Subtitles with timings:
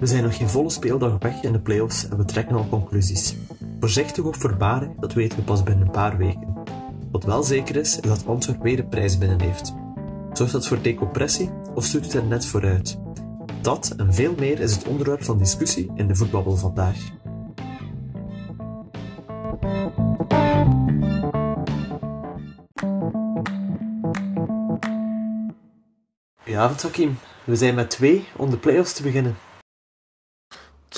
[0.00, 3.36] We zijn nog geen volle speeldag weg in de playoffs en we trekken al conclusies.
[3.80, 6.56] Voorzichtig of voorbarig, dat weten we pas binnen een paar weken.
[7.10, 9.74] Wat wel zeker is, is dat Antwerp weer een prijs binnen heeft.
[10.32, 12.98] Zorgt dat voor decompressie of stuurt het er net vooruit?
[13.60, 16.96] Dat en veel meer is het onderwerp van discussie in de voetbabbel vandaag.
[26.58, 27.18] Goedenavond, Hakim.
[27.44, 29.36] We zijn met twee om de play-offs te beginnen.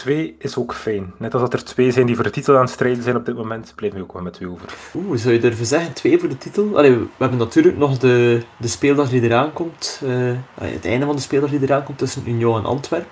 [0.01, 1.15] Twee is ook fijn.
[1.17, 3.27] Net als dat er twee zijn die voor de titel aan het strijden zijn op
[3.27, 4.75] dit moment, blijven we ook wel met twee over.
[4.95, 6.77] Oeh, zou je durven zeggen twee voor de titel?
[6.79, 10.01] Allee, we hebben natuurlijk nog de, de speeldag die eraan komt.
[10.05, 13.07] Uh, het einde van de speeldag die eraan komt tussen Union en Antwerp.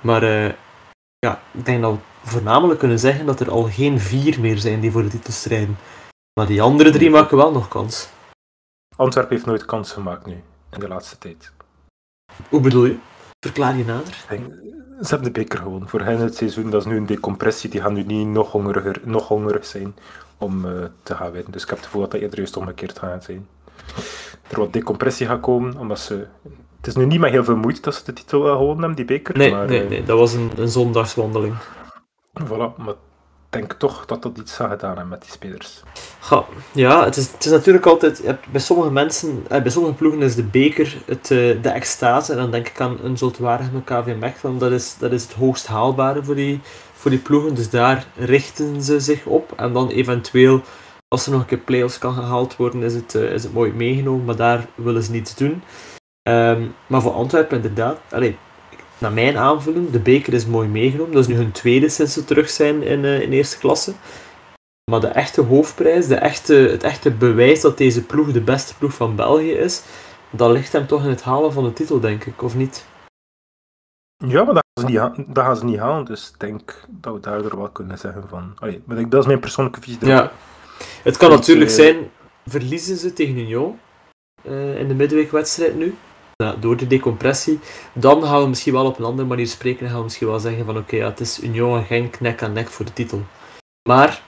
[0.00, 0.52] Maar uh,
[1.18, 1.98] ja, ik denk dat we
[2.30, 5.78] voornamelijk kunnen zeggen dat er al geen vier meer zijn die voor de titel strijden.
[6.40, 8.08] Maar die andere drie maken wel nog kans.
[8.96, 11.52] Antwerp heeft nooit kans gemaakt nu, in de laatste tijd.
[12.48, 12.96] Hoe bedoel je?
[13.42, 14.14] Verklaar je nader?
[15.00, 15.88] Ze hebben de beker gewoon.
[15.88, 17.70] Voor hen het seizoen, dat is nu een decompressie.
[17.70, 19.94] Die gaan nu niet nog hongeriger, nog hongerig zijn
[20.38, 21.52] om uh, te gaan winnen.
[21.52, 23.48] Dus ik heb het gevoel dat dat eerder juist omgekeerd gaat zijn.
[24.48, 26.26] Er wat decompressie gaat komen, omdat ze...
[26.76, 29.04] Het is nu niet met heel veel moeite dat ze de titel gewonnen hebben, die
[29.04, 29.36] beker.
[29.36, 31.54] Nee, maar, nee, uh, nee, dat was een, een zondagswandeling.
[32.42, 32.94] Voilà, maar
[33.52, 35.82] denk toch dat dat iets zou gedaan hebben met die spelers.
[36.20, 38.22] Ga, ja, het is, het is natuurlijk altijd...
[38.50, 42.32] Bij sommige mensen, bij sommige ploegen is de beker het, de extase.
[42.32, 44.58] En dan denk ik aan een zoltwaardige KV Mechelen.
[44.58, 46.60] Dat is, dat is het hoogst haalbare voor die,
[46.94, 47.54] voor die ploegen.
[47.54, 49.52] Dus daar richten ze zich op.
[49.56, 50.60] En dan eventueel,
[51.08, 54.24] als er nog een keer play-offs kan gehaald worden, is het, is het mooi meegenomen.
[54.24, 55.62] Maar daar willen ze niets doen.
[56.28, 57.98] Um, maar voor Antwerpen inderdaad...
[58.10, 58.34] Allez,
[59.02, 61.12] naar mijn aanvulling, de beker is mooi meegenomen.
[61.12, 63.92] Dat is nu hun tweede sinds ze terug zijn in, uh, in eerste klasse.
[64.90, 68.94] Maar de echte hoofdprijs, de echte, het echte bewijs dat deze ploeg de beste ploeg
[68.94, 69.82] van België is,
[70.30, 72.84] dat ligt hem toch in het halen van de titel, denk ik, of niet?
[74.16, 76.04] Ja, maar dat gaan ze niet, dat gaan ze niet halen.
[76.04, 78.52] Dus ik denk dat we daardoor wel kunnen zeggen van...
[78.58, 80.06] Allee, maar dat is mijn persoonlijke visie.
[80.06, 80.32] Ja.
[81.02, 82.10] Het kan natuurlijk zijn,
[82.46, 83.78] verliezen ze tegen Union
[84.42, 85.94] uh, in de middenweekwedstrijd nu,
[86.60, 87.58] door de decompressie,
[87.92, 90.38] dan gaan we misschien wel op een andere manier spreken en gaan we misschien wel
[90.38, 93.22] zeggen van oké, ja, het is Union en Genk nek aan nek voor de titel.
[93.88, 94.22] Maar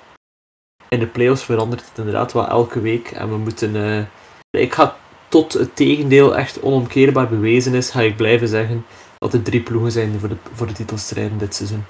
[0.89, 3.75] in de playoffs verandert het inderdaad wel elke week en we moeten...
[3.75, 4.05] Uh,
[4.51, 4.97] ik ga
[5.29, 8.85] tot het tegendeel echt onomkeerbaar bewezen is, ga ik blijven zeggen
[9.19, 11.85] dat er drie ploegen zijn voor de, voor de titel strijden dit seizoen.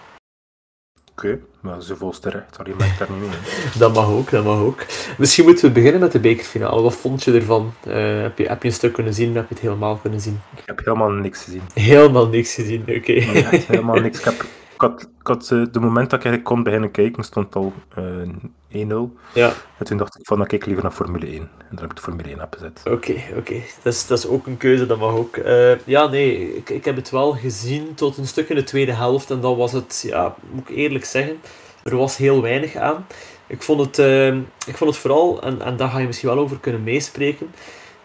[1.11, 2.55] Oké, maar ze volgens terecht.
[2.55, 3.39] Sorry, mag daar niet mee.
[3.79, 4.85] dat mag ook, dat mag ook.
[5.19, 6.83] Misschien moeten we beginnen met de bekerfinale.
[6.83, 7.73] Wat vond je ervan?
[7.87, 9.35] Uh, heb, je, heb je een stuk kunnen zien?
[9.35, 10.41] Heb je het helemaal kunnen zien?
[10.57, 11.63] Ik heb helemaal niks gezien.
[11.75, 12.93] Helemaal niks gezien, oké.
[12.93, 13.15] Okay.
[13.33, 14.19] Nee, helemaal niks.
[14.19, 14.41] Ik, heb,
[14.75, 18.87] ik had, ik had uh, de moment dat ik kon beginnen kijken, stond al uh,
[18.89, 18.95] 1-0.
[19.35, 19.53] Ja.
[19.79, 21.37] En toen dacht ik van, dan kijk ik liever naar Formule 1.
[21.37, 22.81] En dan heb ik de Formule 1 opgezet.
[22.85, 23.39] Oké, okay, oké.
[23.39, 23.65] Okay.
[23.83, 25.37] Dat, is, dat is ook een keuze, dat mag ook.
[25.37, 28.93] Uh, ja, nee, ik, ik heb het wel gezien tot een stuk in de tweede
[28.93, 29.31] helft.
[29.31, 31.41] En dan was het, ja, moet ik eerlijk zeggen,
[31.83, 33.07] er was heel weinig aan.
[33.47, 34.34] Ik vond het, uh,
[34.67, 37.51] ik vond het vooral, en, en daar ga je misschien wel over kunnen meespreken.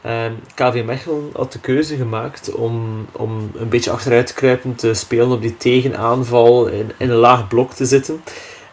[0.06, 4.94] Uh, KV Mechelen had de keuze gemaakt om, om een beetje achteruit te kruipen te
[4.94, 8.24] spelen op die tegenaanval, in, in een laag blok te zitten.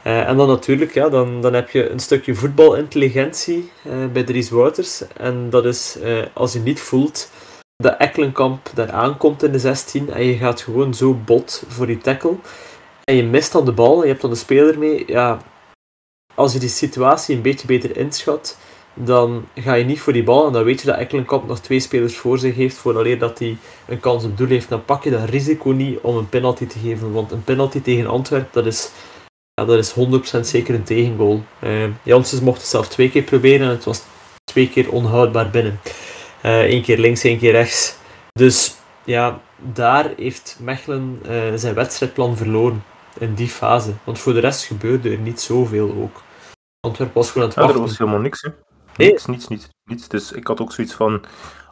[0.06, 4.50] Uh, en dan natuurlijk, ja, dan, dan heb je een stukje voetbalintelligentie uh, bij Dries
[4.50, 5.03] Wouters.
[5.16, 7.31] En dat is uh, als je niet voelt
[7.76, 11.98] dat Ekkelenkamp daar aankomt in de 16 en je gaat gewoon zo bot voor die
[11.98, 12.34] tackle.
[13.04, 15.04] En je mist dan de bal, je hebt dan de speler mee.
[15.06, 15.38] Ja,
[16.34, 18.58] als je die situatie een beetje beter inschat,
[18.99, 20.47] dan ga je niet voor die bal.
[20.47, 23.57] En dan weet je dat Ekkelenkamp nog twee spelers voor zich heeft, vooraleer dat hij
[23.89, 24.69] een kans op doel heeft.
[24.69, 27.12] Dan pak je dat risico niet om een penalty te geven.
[27.12, 28.91] Want een penalty tegen Antwerpen, dat is,
[29.55, 29.95] ja, dat is
[30.39, 31.43] 100% zeker een tegengoal.
[31.61, 34.03] Uh, Janssens mocht het zelf twee keer proberen en het was
[34.45, 35.81] twee keer onhoudbaar binnen.
[36.43, 37.97] Eén uh, keer links, één keer rechts.
[38.33, 42.85] Dus ja, daar heeft Mechelen uh, zijn wedstrijdplan verloren
[43.19, 43.93] in die fase.
[44.05, 46.23] Want voor de rest gebeurde er niet zoveel ook.
[46.81, 47.77] Antwerpen was gewoon aan het wachten.
[47.77, 48.51] Ja, er was helemaal niks, hè.
[48.97, 50.09] Niets, niets, niets, niets.
[50.09, 51.23] Dus ik had ook zoiets van...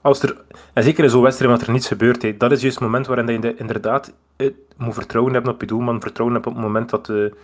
[0.02, 0.36] Als er,
[0.72, 3.26] en zeker in zo'n wedstrijd, wat er niets gebeurt, dat is juist het moment waarin
[3.26, 6.90] je de, inderdaad eh, moet vertrouwen hebben op je doelman, vertrouwen hebben op het moment
[6.90, 7.34] dat de,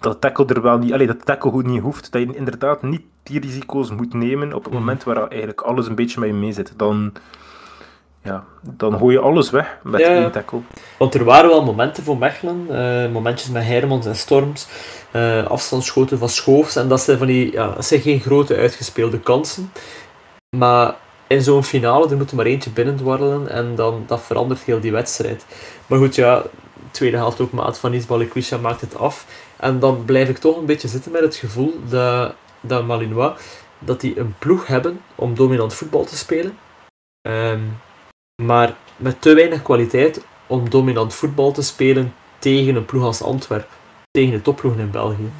[0.00, 0.92] dat de tackle er wel niet...
[0.92, 4.52] Allee, dat de tackle goed niet hoeft, dat je inderdaad niet die risico's moet nemen
[4.52, 6.72] op het moment waar eigenlijk alles een beetje met je mee zit.
[6.76, 7.12] Dan
[8.26, 10.60] ja, dan gooi je alles weg met ja, één tackle.
[10.98, 14.66] Want er waren wel momenten voor Mechelen, uh, momentjes met Hermans en Storms,
[15.12, 19.20] uh, afstandsschoten van Schoofs, en dat zijn, van die, ja, dat zijn geen grote uitgespeelde
[19.20, 19.72] kansen.
[20.56, 20.94] Maar
[21.26, 24.92] in zo'n finale, er moet er maar eentje binnendwarrelen en dan, dat verandert heel die
[24.92, 25.46] wedstrijd.
[25.86, 26.42] Maar goed, ja,
[26.90, 29.26] tweede helft ook maat van Isbalikwisha maakt het af.
[29.56, 33.32] En dan blijf ik toch een beetje zitten met het gevoel dat, dat Malinois,
[33.78, 36.58] dat die een ploeg hebben om dominant voetbal te spelen.
[37.28, 37.76] Um,
[38.42, 43.68] maar met te weinig kwaliteit om dominant voetbal te spelen tegen een ploeg als Antwerp.
[44.10, 45.30] Tegen de topploegen in België.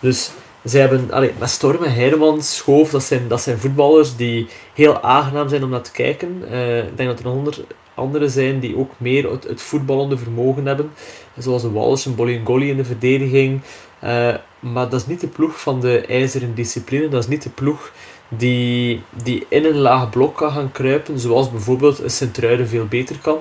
[0.00, 0.30] Dus
[0.66, 5.02] ze hebben, allee, met Storm en Heidemans, Schoof, dat zijn, dat zijn voetballers die heel
[5.02, 6.42] aangenaam zijn om naar te kijken.
[6.50, 7.60] Uh, ik denk dat er nog
[7.94, 10.92] anderen zijn die ook meer het, voetballende vermogen hebben.
[11.38, 13.60] Zoals de en Bolingoli in de verdediging.
[14.04, 17.08] Uh, maar dat is niet de ploeg van de ijzeren discipline.
[17.08, 17.92] Dat is niet de ploeg
[18.36, 21.18] die, die in een laag blok kan gaan kruipen.
[21.18, 23.38] Zoals bijvoorbeeld een Sint-Truiden veel beter kan.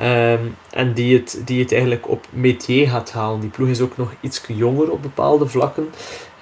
[0.00, 3.40] Um, en die het, die het eigenlijk op métier gaat halen.
[3.40, 5.90] Die ploeg is ook nog iets jonger op bepaalde vlakken.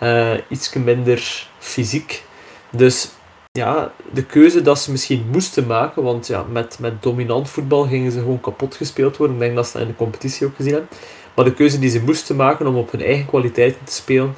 [0.02, 2.24] Uh, iets minder fysiek.
[2.70, 3.10] Dus
[3.52, 8.12] ja, de keuze dat ze misschien moesten maken, want ja, met, met dominant voetbal gingen
[8.12, 9.36] ze gewoon kapot gespeeld worden.
[9.36, 10.90] Ik denk dat ze dat in de competitie ook gezien hebben.
[11.34, 14.34] Maar de keuze die ze moesten maken om op hun eigen kwaliteiten te spelen,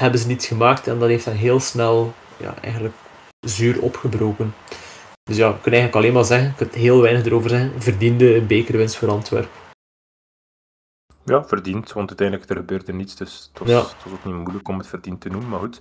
[0.00, 0.86] hebben ze niet gemaakt.
[0.86, 2.94] En dat heeft dan heel snel ja, eigenlijk
[3.40, 4.54] zuur opgebroken.
[5.24, 8.36] Dus ja, ik kan eigenlijk alleen maar zeggen, ik kan heel weinig erover zeggen, verdiende
[8.36, 9.63] een bekerwinst voor Antwerpen.
[11.26, 13.78] Ja, verdiend, want uiteindelijk er gebeurde niets, dus het was, ja.
[13.78, 15.80] het was ook niet moeilijk om het verdiend te noemen, maar goed.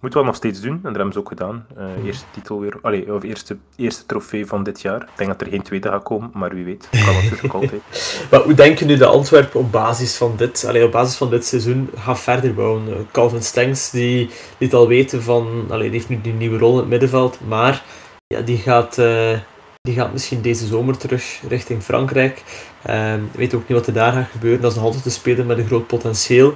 [0.00, 1.66] Moet wel nog steeds doen, en dat hebben ze ook gedaan.
[1.78, 5.02] Uh, Eerste titel weer, allee, of eerste, eerste trofee van dit jaar.
[5.02, 7.82] Ik denk dat er geen tweede gaat komen, maar wie weet, kan natuurlijk altijd.
[8.30, 11.30] maar hoe denk je nu de Antwerpen op basis van dit, allee, op basis van
[11.30, 12.88] dit seizoen gaat verder bouwen?
[12.88, 16.72] Uh, Calvin Stengs, die liet al weten van, allee, die heeft nu die nieuwe rol
[16.72, 17.84] in het middenveld, maar
[18.26, 18.98] ja, die gaat...
[18.98, 19.38] Uh,
[19.86, 22.42] die gaat misschien deze zomer terug richting Frankrijk.
[22.90, 24.60] Um, weet ook niet wat er daar gaat gebeuren.
[24.60, 26.54] Dat is nog altijd te spelen met een groot potentieel.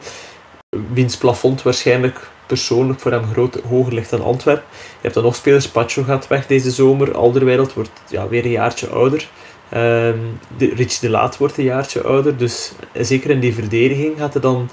[0.93, 4.65] Wiens plafond waarschijnlijk persoonlijk voor hem groot, hoger ligt dan Antwerpen.
[4.73, 5.69] Je hebt dan nog spelers.
[5.69, 7.15] Pacho gaat weg deze zomer.
[7.15, 9.29] Alderweireld wordt ja, weer een jaartje ouder.
[9.75, 12.37] Um, de, Rich de Laat wordt een jaartje ouder.
[12.37, 14.71] Dus zeker in die verdediging gaat er dan...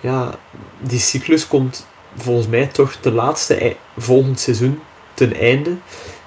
[0.00, 0.34] Ja,
[0.80, 1.86] die cyclus komt
[2.16, 4.80] volgens mij toch de laatste volgend seizoen
[5.14, 5.70] ten einde.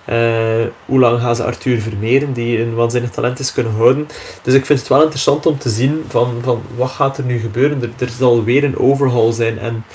[0.10, 4.08] Uh, hoe lang gaan ze Arthur Vermeeren, die een waanzinnig talent is, kunnen houden?
[4.42, 7.40] Dus ik vind het wel interessant om te zien van, van wat gaat er nu
[7.40, 7.94] gebeuren.
[8.00, 9.60] Er, zal weer een overhaul zijn.
[9.60, 9.86] En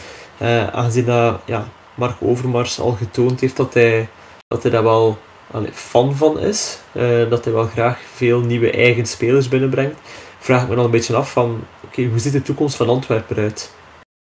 [0.43, 4.09] uh, aangezien dat ja, Mark Overmars al getoond heeft dat hij,
[4.49, 5.19] dat hij daar wel
[5.51, 9.99] allee, fan van is, uh, dat hij wel graag veel nieuwe eigen spelers binnenbrengt,
[10.39, 13.37] vraag ik me dan een beetje af van, oké, hoe ziet de toekomst van Antwerpen
[13.37, 13.71] eruit?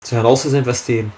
[0.05, 1.13] Ze gaan alles investeren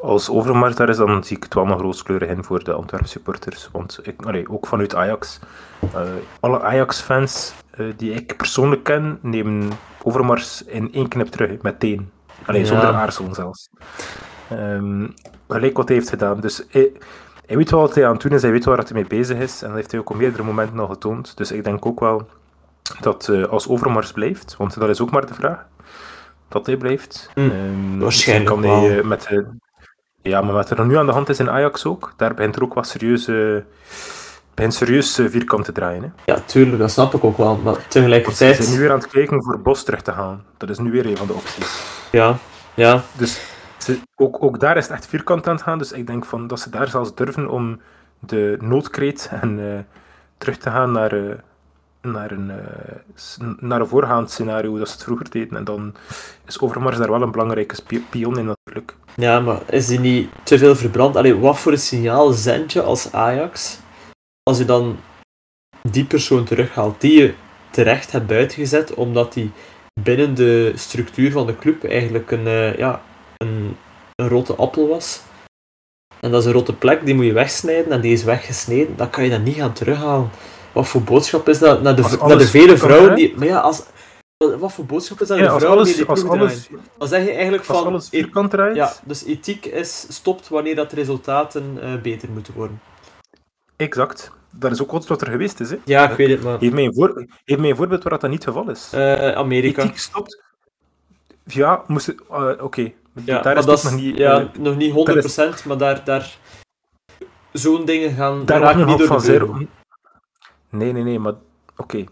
[0.00, 3.06] als Overmars daar is, dan zie ik het wel nog rooskleurig in voor de Antwerp
[3.06, 3.68] supporters.
[3.72, 5.38] Want ik, allee, ook vanuit Ajax,
[5.94, 6.00] uh,
[6.40, 9.70] alle Ajax-fans uh, die ik persoonlijk ken, nemen
[10.02, 12.10] Overmars in één knip terug, meteen.
[12.46, 12.66] Allee, ja.
[12.66, 13.68] zonder aarzelen zelfs.
[14.52, 15.14] Um,
[15.48, 16.40] gelijk wat hij heeft gedaan.
[16.40, 16.92] Dus hij,
[17.46, 19.38] hij, weet wel wat hij aan het doen is, hij weet waar hij mee bezig
[19.38, 19.62] is.
[19.62, 21.36] En dat heeft hij ook op meerdere momenten al getoond.
[21.36, 22.28] Dus ik denk ook wel
[23.00, 25.66] dat uh, als Overmars blijft, want dat is ook maar de vraag,
[26.48, 27.30] dat hij blijft.
[27.34, 29.28] Mm, um, waarschijnlijk kan hij met
[30.22, 32.62] ja, maar wat er nu aan de hand is in Ajax ook, daar begint er
[32.62, 33.58] ook wat serieus, uh,
[34.54, 36.02] begint serieus uh, vierkant te draaien.
[36.02, 36.32] Hè.
[36.32, 37.56] Ja, tuurlijk, dat snap ik ook wel.
[37.56, 38.56] Maar tegelijkertijd...
[38.56, 40.44] Ze zijn nu weer aan het kijken voor Bos terug te gaan.
[40.56, 41.82] Dat is nu weer een van de opties.
[42.10, 42.36] Ja,
[42.74, 43.02] ja.
[43.16, 43.40] Dus
[43.78, 45.78] ze, ook, ook daar is het echt vierkant aan het gaan.
[45.78, 47.80] Dus ik denk van, dat ze daar zelfs durven om
[48.18, 49.78] de noodkreet en uh,
[50.38, 51.34] terug te gaan naar, uh,
[52.02, 55.56] naar, een, uh, naar een voorgaand scenario dat ze het vroeger deden.
[55.56, 55.94] En dan
[56.46, 58.94] is Overmars daar wel een belangrijke pion in natuurlijk.
[59.14, 61.38] Ja, maar is die niet te veel verbrand?
[61.40, 63.78] Wat voor een signaal zend je als Ajax
[64.42, 64.98] als je dan
[65.90, 67.34] die persoon terughaalt die je
[67.70, 69.50] terecht hebt buitengezet omdat die
[70.00, 73.02] binnen de structuur van de club eigenlijk een, uh, ja,
[73.36, 73.76] een,
[74.14, 75.20] een rotte appel was?
[76.20, 78.96] En dat is een rotte plek, die moet je wegsnijden en die is weggesneden.
[78.96, 80.30] Dan kan je dat niet gaan terughalen.
[80.72, 83.34] Wat voor boodschap is dat naar de, naar de vele vrouwen die...
[83.36, 83.82] Maar ja, als,
[84.58, 85.38] wat voor boodschap is dat?
[85.38, 87.84] Ja, als alles, die als alles, Dan zeg je eigenlijk van...
[87.84, 88.76] alles vierkant draait.
[88.76, 92.80] Ja, dus ethiek is, stopt wanneer dat resultaten uh, beter moeten worden.
[93.76, 94.32] Exact.
[94.50, 95.70] Dat is ook wat er geweest is.
[95.70, 95.76] Hè?
[95.84, 96.58] Ja, ik weet het, maar...
[96.58, 98.90] Geef mij een, voor, geef mij een voorbeeld waar dat niet het geval is.
[98.94, 99.82] Uh, Amerika.
[99.82, 100.42] Ethiek stopt...
[101.44, 102.62] Ja, moest uh, Oké.
[102.62, 102.94] Okay.
[103.24, 104.16] Ja, daar is dat nog niet...
[104.16, 105.64] Ja, nog niet 100%, is...
[105.64, 106.04] maar daar...
[106.04, 106.36] daar
[107.52, 108.44] Zo'n dingen gaan...
[108.44, 109.66] Daar raken niet door van zero...
[110.70, 111.32] Nee, nee, nee, maar...
[111.32, 111.82] Oké.
[111.82, 112.00] Okay.
[112.00, 112.10] Oké.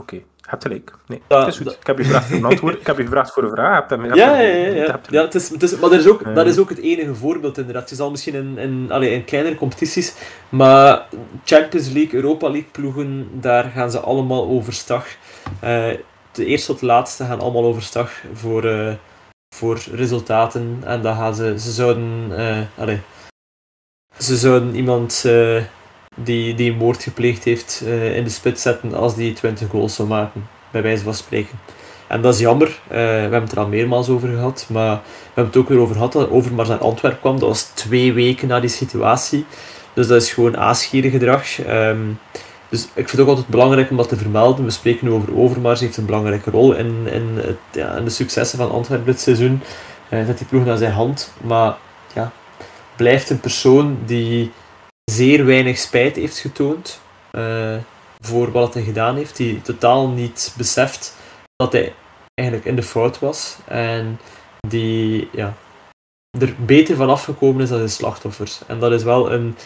[0.00, 0.92] Okay hebt gelijk.
[1.06, 1.72] Nee, dat, is goed.
[1.72, 2.80] Ik heb je gevraagd voor een antwoord.
[2.80, 3.88] Ik heb je gevraagd voor een vraag.
[3.88, 5.00] Heb, heb, ja, ja, ja, ja.
[5.08, 7.58] ja het is, het is, maar dat is, ook, dat is ook het enige voorbeeld
[7.58, 7.90] inderdaad.
[7.90, 10.14] Je zal misschien in, in, allez, in kleinere competities,
[10.48, 11.06] maar
[11.44, 15.06] Champions League, Europa League ploegen, daar gaan ze allemaal overstag.
[15.64, 15.86] Uh,
[16.32, 18.92] de eerste tot de laatste gaan allemaal overstag voor, uh,
[19.54, 20.78] voor resultaten.
[20.84, 22.30] En dan gaan ze, ze zouden,
[22.76, 22.98] allez,
[24.18, 25.24] ze zouden iemand
[26.16, 29.94] die, die een moord gepleegd heeft uh, in de spits zetten als die 20 goals
[29.94, 31.58] zou maken, bij wijze van spreken.
[32.06, 35.32] En dat is jammer, uh, we hebben het er al meermaals over gehad, maar we
[35.34, 37.38] hebben het ook weer over gehad dat Overmars naar Antwerpen kwam.
[37.38, 39.44] Dat was twee weken na die situatie.
[39.92, 41.66] Dus dat is gewoon aasgierig gedrag.
[41.66, 42.18] Um,
[42.68, 44.64] dus ik vind het ook altijd belangrijk om dat te vermelden.
[44.64, 48.10] We spreken nu over Overmars, heeft een belangrijke rol in, in, het, ja, in de
[48.10, 49.62] successen van Antwerpen dit seizoen.
[50.08, 51.76] Hij zet die ploeg naar zijn hand, maar
[52.14, 52.32] ja,
[52.96, 54.52] blijft een persoon die
[55.10, 57.00] zeer weinig spijt heeft getoond
[57.32, 57.76] uh,
[58.20, 59.36] voor wat hij gedaan heeft.
[59.36, 61.16] Die totaal niet beseft
[61.56, 61.94] dat hij
[62.34, 63.58] eigenlijk in de fout was.
[63.64, 64.18] En
[64.68, 65.54] die ja,
[66.38, 68.60] er beter van afgekomen is dan zijn slachtoffers.
[68.66, 69.56] En dat is wel een,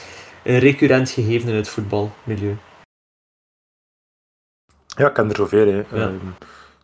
[0.43, 2.57] een recurrent gegeven in het voetbalmilieu.
[4.87, 5.67] Ja, ik ken er zoveel.
[5.67, 5.83] Hè.
[5.83, 6.17] Ehm,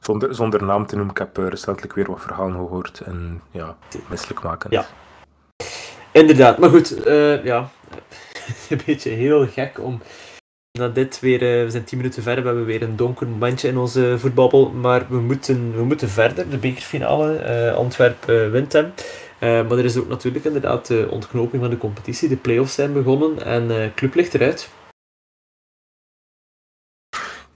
[0.00, 3.00] zonder, zonder naam te noemen, ik heb uh, recentelijk weer wat verhalen gehoord.
[3.00, 3.76] En ja,
[4.08, 4.70] misselijk maken.
[4.70, 4.86] Ja,
[6.10, 6.58] inderdaad.
[6.58, 7.70] Maar goed, uh, ja,
[8.70, 10.00] een beetje heel gek om
[10.78, 13.68] na dit weer, uh, we zijn 10 minuten verder, we hebben weer een donker momentje
[13.68, 16.50] in onze voetbabbel, maar we moeten, we moeten verder.
[16.50, 18.92] De bekerfinale, uh, Antwerpen wint hem.
[19.40, 22.28] maar er is ook natuurlijk inderdaad de ontknoping van de competitie.
[22.28, 24.68] De play-offs zijn begonnen en club ligt eruit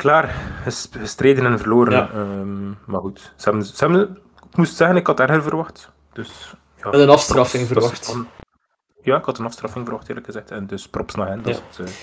[0.00, 2.18] klaar, gestreden en verloren.
[2.18, 4.18] Um, maar goed, ze hebben, ze hebben,
[4.50, 5.90] ik moest zeggen, ik had erger verwacht.
[6.12, 8.16] Dus, ja, Met een afstraffing verwacht.
[9.02, 10.50] Ja, ik had een afstraffing verwacht, eerlijk gezegd.
[10.50, 11.62] En dus props naar hen, dat ja.
[11.68, 11.94] het uh,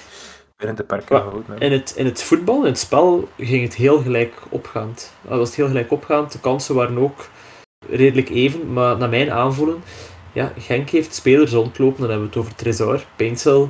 [0.56, 3.75] weer in de perken gehouden in het, in het voetbal, in het spel, ging het
[3.75, 5.13] heel gelijk opgaand.
[5.22, 6.32] Dat was heel gelijk opgaand.
[6.32, 7.27] De kansen waren ook
[7.89, 9.82] redelijk even, maar naar mijn aanvoelen,
[10.32, 13.70] ja, Genk heeft spelers rondlopen, dan hebben we het over Tresor, Painsel,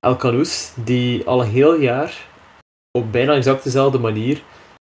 [0.00, 2.26] Elkanous, die al een heel jaar
[2.98, 4.42] op bijna exact dezelfde manier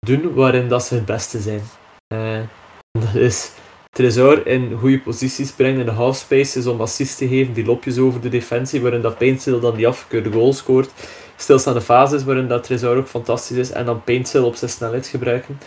[0.06, 1.62] doen waarin dat ze het beste zijn.
[2.14, 2.40] Uh,
[3.04, 3.52] dat is
[3.94, 7.98] Tresor in goede posities brengen in de half spaces om assist te geven, die lopjes
[7.98, 10.90] over de defensie, waarin dat Paintstil dan die afgekeurde goal scoort.
[11.36, 15.58] Stilstaande fases waarin dat Tresor ook fantastisch is en dan Paintstil op zijn snelheid gebruiken.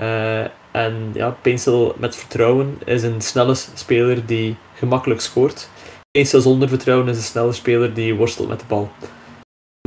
[0.00, 5.68] Uh, en ja, Paintstil met vertrouwen is een snelle speler die gemakkelijk scoort.
[6.10, 8.90] Paintstil zonder vertrouwen is een snelle speler die worstelt met de bal.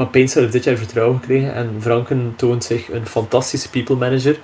[0.01, 4.37] Maar Paintsel heeft dit jaar vertrouwen gekregen en Franken toont zich een fantastische people manager.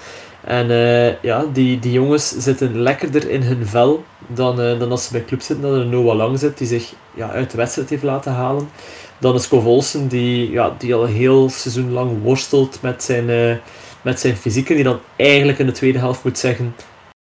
[0.43, 5.05] En uh, ja, die, die jongens zitten lekkerder in hun vel dan, uh, dan als
[5.05, 5.69] ze bij club zitten.
[5.69, 8.69] Dan een Noah Lang zit, die zich ja, uit de wedstrijd heeft laten halen.
[9.19, 13.55] Dan is Skov Olsen, die, ja, die al heel seizoen lang worstelt met zijn, uh,
[14.01, 14.67] met zijn fysiek.
[14.67, 16.75] Die dan eigenlijk in de tweede helft moet zeggen: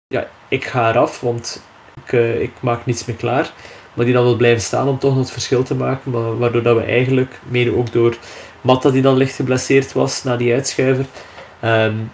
[0.06, 1.62] Ja, ik ga eraf, want
[2.04, 3.52] ik, ik maak niets meer klaar
[3.94, 6.38] maar die dan wil blijven staan om toch nog het verschil te maken.
[6.38, 8.16] Waardoor dat we eigenlijk, mede ook door
[8.60, 11.04] Matta die dan licht geblesseerd was na die uitschuiver,
[11.64, 12.12] um,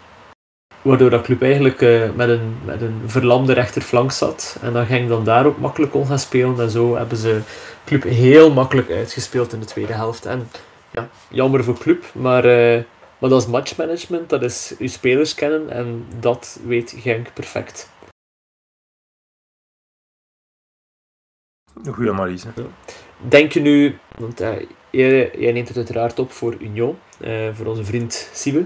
[0.83, 4.59] waardoor dat club eigenlijk uh, met, een, met een verlamde rechterflank zat.
[4.63, 6.61] En dan ging dan daar ook makkelijk kon gaan spelen.
[6.61, 7.41] En zo hebben ze
[7.85, 10.27] club heel makkelijk uitgespeeld in de tweede helft.
[10.27, 10.49] En
[10.91, 12.83] ja, jammer voor club, maar, uh,
[13.19, 17.91] maar dat is matchmanagement, dat is je spelers kennen en dat weet Genk perfect.
[21.85, 22.49] Een goede analyse.
[23.17, 24.49] Denk je nu, want uh,
[24.91, 26.99] jij, jij, neemt het uiteraard op voor Union,
[27.53, 28.65] voor onze vriend Siebe.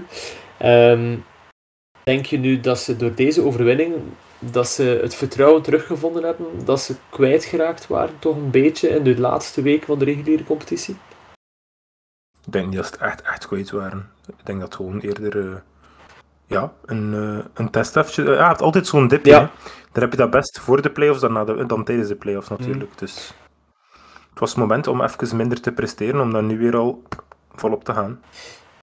[0.63, 1.23] Um,
[2.03, 3.95] denk je nu dat ze door deze overwinning
[4.39, 9.19] dat ze het vertrouwen teruggevonden hebben, dat ze kwijtgeraakt waren toch een beetje in de
[9.19, 10.95] laatste week van de reguliere competitie?
[12.45, 14.09] Ik denk niet dat ze echt, echt kwijt waren.
[14.27, 15.55] Ik denk dat gewoon eerder uh,
[16.47, 18.23] ja, een, uh, een testefje.
[18.23, 19.31] Ja, het altijd zo'n dipje.
[19.31, 19.51] Ja.
[19.91, 22.49] Dan heb je dat best voor de playoffs dan, na de, dan tijdens de playoffs
[22.49, 22.89] natuurlijk.
[22.89, 22.97] Mm.
[22.97, 23.33] Dus
[24.29, 27.03] het was het moment om even minder te presteren, om dan nu weer al
[27.55, 28.21] volop te gaan.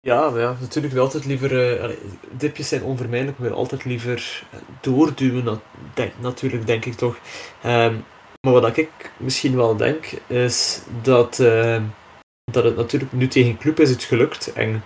[0.01, 1.81] Ja, ja natuurlijk wil altijd liever.
[1.83, 1.97] Uh,
[2.31, 4.43] dipjes zijn onvermijdelijk, maar altijd liever
[4.81, 5.61] doorduwen.
[6.21, 7.17] Natuurlijk, denk ik toch.
[7.67, 8.05] Um,
[8.41, 11.83] maar wat ik misschien wel denk, is dat, uh,
[12.53, 14.53] dat het natuurlijk nu tegen Club is het gelukt.
[14.53, 14.83] En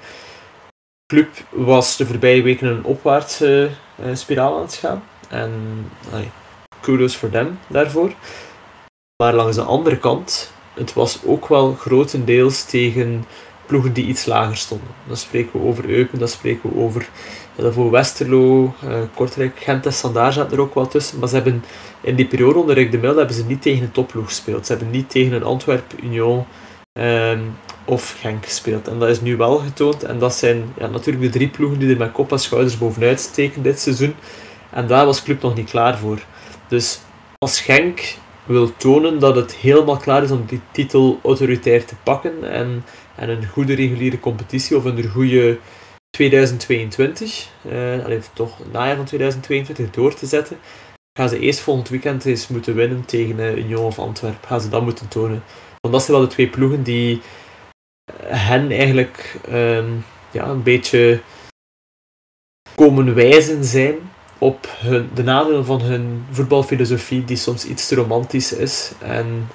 [1.06, 3.70] Club was de voorbije weken een opwaartse
[4.04, 5.04] uh, spiraal aan het gaan.
[5.28, 5.52] En
[6.80, 8.12] kudos voor them daarvoor.
[9.22, 13.24] Maar langs de andere kant, het was ook wel grotendeels tegen
[13.66, 14.88] ploegen die iets lager stonden.
[15.06, 17.08] Dan spreken we over Eupen, dan spreken we over
[17.56, 21.18] voor Westerlo, uh, Kortrijk, Gent en Standaard zaten er ook wel tussen.
[21.18, 21.64] Maar ze hebben
[22.00, 24.66] in die periode onder Rick de Mil hebben ze niet tegen een topploeg gespeeld.
[24.66, 26.44] Ze hebben niet tegen een Antwerp, Union
[26.92, 28.88] um, of Genk gespeeld.
[28.88, 30.02] En dat is nu wel getoond.
[30.02, 33.20] En dat zijn ja, natuurlijk de drie ploegen die er met kop en schouders bovenuit
[33.20, 34.14] steken dit seizoen.
[34.70, 36.18] En daar was Club nog niet klaar voor.
[36.68, 37.00] Dus
[37.38, 42.50] als Genk wil tonen dat het helemaal klaar is om die titel autoritair te pakken
[42.50, 42.84] en,
[43.16, 45.58] en een goede reguliere competitie of een goede
[46.10, 50.58] 2022, uh, alleen toch het najaar van 2022 door te zetten,
[51.18, 54.48] gaan ze eerst volgend weekend eens moeten winnen tegen uh, Union of Antwerpen.
[54.48, 55.42] Gaan ze dat moeten tonen.
[55.80, 57.20] Want dat zijn wel de twee ploegen die
[58.22, 61.20] hen eigenlijk um, ja, een beetje
[62.74, 63.94] komen wijzen zijn
[64.38, 69.48] op hun, de nadelen van hun voetbalfilosofie, die soms iets te romantisch is en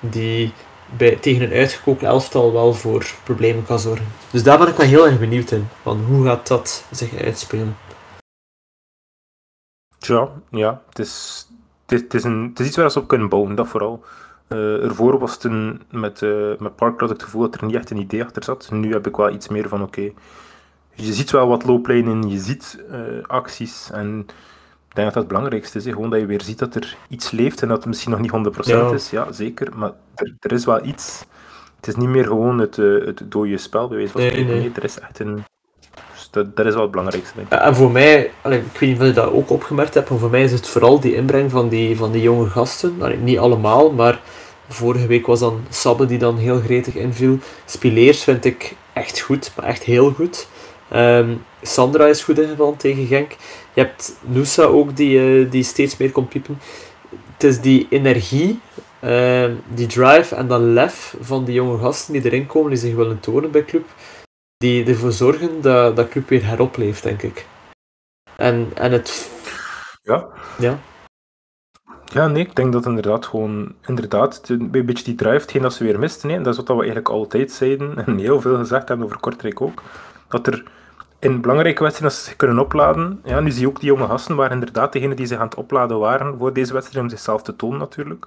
[0.00, 0.52] die
[0.96, 4.06] bij, tegen een uitgekookt elftal wel voor problemen kan zorgen.
[4.30, 5.68] Dus daar ben ik wel heel erg benieuwd in.
[5.82, 7.76] Van hoe gaat dat zich uitspelen?
[9.98, 11.46] Ja, ja het, is,
[11.86, 14.04] het, is, een, het is iets waar ze op kunnen bouwen, dat vooral.
[14.48, 17.90] Uh, ervoor was het een, met, uh, met Park het gevoel dat er niet echt
[17.90, 18.70] een idee achter zat.
[18.70, 20.12] Nu heb ik wel iets meer van, oké,
[20.94, 24.34] je ziet wel wat looplijnen, je ziet uh, acties en ik
[24.98, 25.84] denk dat dat het belangrijkste is.
[25.84, 25.92] Hè?
[25.92, 28.54] Gewoon dat je weer ziet dat er iets leeft en dat het misschien nog niet
[28.56, 28.90] 100% ja.
[28.90, 29.10] is.
[29.10, 31.24] Ja, zeker, maar er, er, is wel iets.
[31.76, 34.46] Het is niet meer gewoon het, het dode spel, bij wijze van spreken.
[34.46, 34.70] Nee, nee.
[34.74, 35.44] er is echt een
[36.30, 37.34] dat, dat is wel het belangrijkste.
[37.34, 37.58] Denk ik.
[37.58, 40.42] En voor mij, ik weet niet of je dat ook opgemerkt hebt, maar voor mij
[40.42, 42.98] is het vooral die inbreng van die, van die jonge gasten.
[43.22, 44.20] niet allemaal, maar
[44.68, 47.38] vorige week was dan Sabbe die dan heel gretig inviel.
[47.64, 50.48] Spileers vind ik echt goed, maar echt heel goed.
[50.94, 53.30] Um, Sandra is goed ingevallen tegen Genk.
[53.72, 56.58] Je hebt Noosa ook die, uh, die steeds meer komt piepen.
[57.32, 58.60] Het is die energie,
[59.04, 62.94] uh, die drive en dat lef van die jonge gasten die erin komen, die zich
[62.94, 63.86] willen tonen bij club
[64.58, 67.46] die ervoor zorgen dat dat club weer heropleeft, denk ik.
[68.36, 69.30] En, en het...
[70.02, 70.28] Ja.
[70.58, 70.78] Ja.
[72.12, 75.84] Ja, nee, ik denk dat inderdaad gewoon, inderdaad, een beetje die drive, hetgeen dat ze
[75.84, 79.06] weer misten, nee, dat is wat we eigenlijk altijd zeiden, en heel veel gezegd hebben
[79.06, 79.82] over Kortrijk ook,
[80.28, 80.62] dat er
[81.18, 84.36] in belangrijke wedstrijden, ze zich kunnen opladen, ja, nu zie je ook die jonge gasten,
[84.36, 87.56] waar inderdaad degenen die zich aan het opladen waren voor deze wedstrijd, om zichzelf te
[87.56, 88.26] tonen natuurlijk,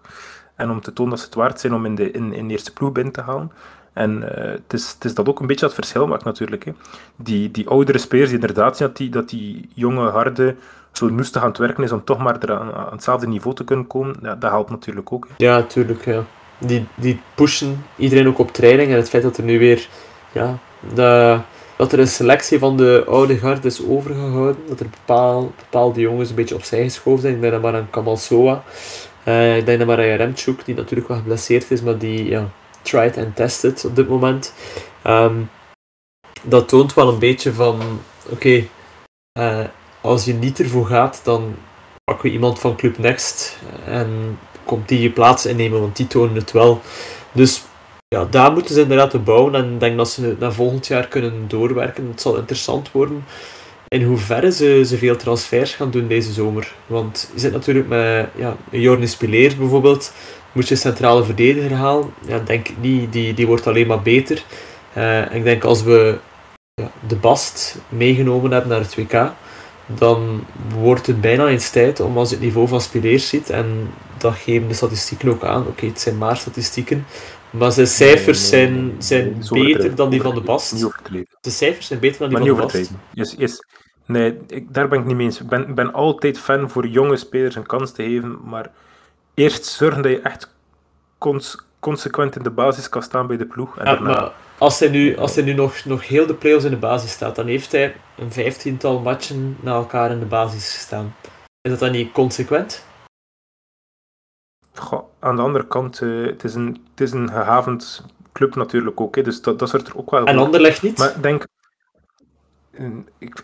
[0.55, 2.73] en om te tonen dat ze het waard zijn om in de, in, in eerste
[2.73, 3.51] ploeg binnen te halen.
[3.93, 6.65] En uh, het, is, het is dat ook een beetje dat verschil maakt natuurlijk.
[6.65, 6.71] Hè.
[7.15, 10.55] Die, die oudere spelers die inderdaad zien dat die, dat die jonge, harde,
[10.91, 14.15] zo noestig aan het werken is om toch maar aan, hetzelfde niveau te kunnen komen,
[14.21, 15.27] ja, dat helpt natuurlijk ook.
[15.37, 16.05] Ja, natuurlijk.
[16.05, 16.23] Ja.
[16.57, 19.87] Die, die pushen iedereen ook op training en het feit dat er nu weer
[20.31, 20.57] ja,
[20.93, 21.39] de,
[21.81, 26.29] dat er een selectie van de oude garde is overgehouden, dat er bepaal, bepaalde jongens
[26.29, 27.35] een beetje opzij geschoven zijn.
[27.35, 28.63] Ik denk dat maar aan Kamal Soa,
[29.25, 32.49] uh, ik denk dat maar aan Remchuk, die natuurlijk wel geblesseerd is, maar die ja,
[32.81, 34.53] tried and tested op dit moment.
[35.01, 35.35] Ehm,
[36.41, 37.79] dat toont wel een beetje van,
[38.29, 38.67] oké,
[39.31, 39.65] eh,
[40.01, 41.55] als je niet ervoor gaat, dan
[42.03, 46.35] pakken we iemand van Club Next en komt die je plaats innemen, want die tonen
[46.35, 46.81] het wel.
[47.31, 47.61] Dus
[48.15, 51.07] ja, daar moeten ze inderdaad op bouwen en ik denk dat ze naar volgend jaar
[51.07, 52.07] kunnen doorwerken.
[52.07, 53.23] Het zal interessant worden
[53.95, 56.73] in hoeverre ze, ze veel transfers gaan doen deze zomer.
[56.87, 60.13] Want je zit natuurlijk met ja, Jornis Pileer bijvoorbeeld,
[60.51, 62.13] moet je centrale verdediger halen?
[62.27, 63.13] Ja, denk ik niet.
[63.13, 64.43] Die, die wordt alleen maar beter.
[64.97, 66.17] Uh, ik denk als we
[66.73, 69.31] ja, de Bast meegenomen hebben naar het WK,
[69.85, 70.45] dan
[70.79, 74.33] wordt het bijna eens tijd om als je het niveau van Spileers ziet, en dat
[74.35, 77.05] geven de statistieken ook aan, oké, het zijn maar statistieken,
[77.51, 80.79] maar zijn cijfers zijn, zijn beter dan die van de Bast.
[81.41, 82.91] De cijfers zijn beter dan die van de Bast.
[83.13, 83.59] Yes, yes.
[84.05, 85.41] Nee, ik, daar ben ik niet mee eens.
[85.41, 88.71] Ik ben, ben altijd fan voor jonge spelers een kans te geven, maar
[89.33, 90.55] eerst zorgen dat je echt
[91.79, 93.77] consequent in de basis kan staan bij de ploeg.
[93.77, 96.69] En ja, maar als hij nu, als hij nu nog, nog heel de play in
[96.69, 101.15] de basis staat, dan heeft hij een vijftiental matchen na elkaar in de basis gestaan.
[101.61, 102.85] Is dat dan niet consequent?
[104.73, 109.01] Goh, aan de andere kant, uh, het, is een, het is een gehavend club natuurlijk
[109.01, 110.25] ook, hè, dus dat, dat soort er ook wel...
[110.25, 110.97] En Anderlecht niet?
[110.97, 111.45] Maar denk,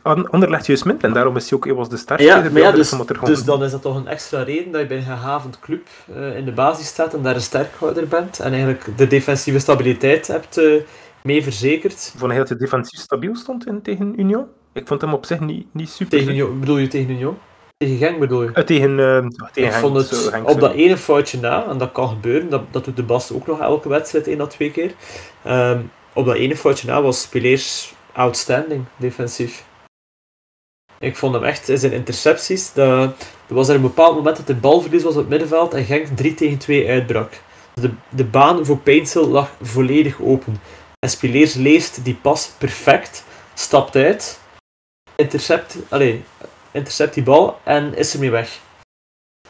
[0.04, 2.30] Anderlecht juist minder en daarom is hij ook was de sterkste.
[2.30, 4.98] Ja, maar ja, dus, dus dan is dat toch een extra reden dat je bij
[4.98, 5.88] een gehavend club
[6.18, 10.28] uh, in de basis staat en daar een sterkhouder bent en eigenlijk de defensieve stabiliteit
[10.28, 10.82] hebt uh,
[11.24, 12.13] mee verzekerd.
[12.18, 14.46] Vond hij dat hij defensief stabiel stond in, tegen Union?
[14.74, 16.18] Ik vond hem op zich niet, niet super.
[16.18, 17.38] Tegen Union, bedoel je tegen Union?
[17.78, 18.48] Tegen Genk bedoel je?
[18.48, 18.98] Uh, tegen,
[19.54, 22.62] tegen Ik vond het zo, op dat ene foutje na, en dat kan gebeuren, dat,
[22.72, 24.92] dat doet de Bas ook nog elke wedstrijd één dat twee keer.
[25.48, 29.66] Um, op dat ene foutje na was Spileers outstanding defensief.
[31.00, 32.76] Ik vond hem echt in zijn intercepties.
[32.76, 33.13] er
[33.48, 36.34] was er een bepaald moment dat de balverlies was op het middenveld en Genk 3
[36.34, 37.34] tegen 2 uitbrak.
[37.74, 40.62] De, de baan voor Painsel lag volledig open.
[41.00, 44.40] En Spileers leest die pas perfect, stapt uit,
[45.16, 46.16] intercept, allez,
[46.71, 48.60] intercept die bal en is ermee weg.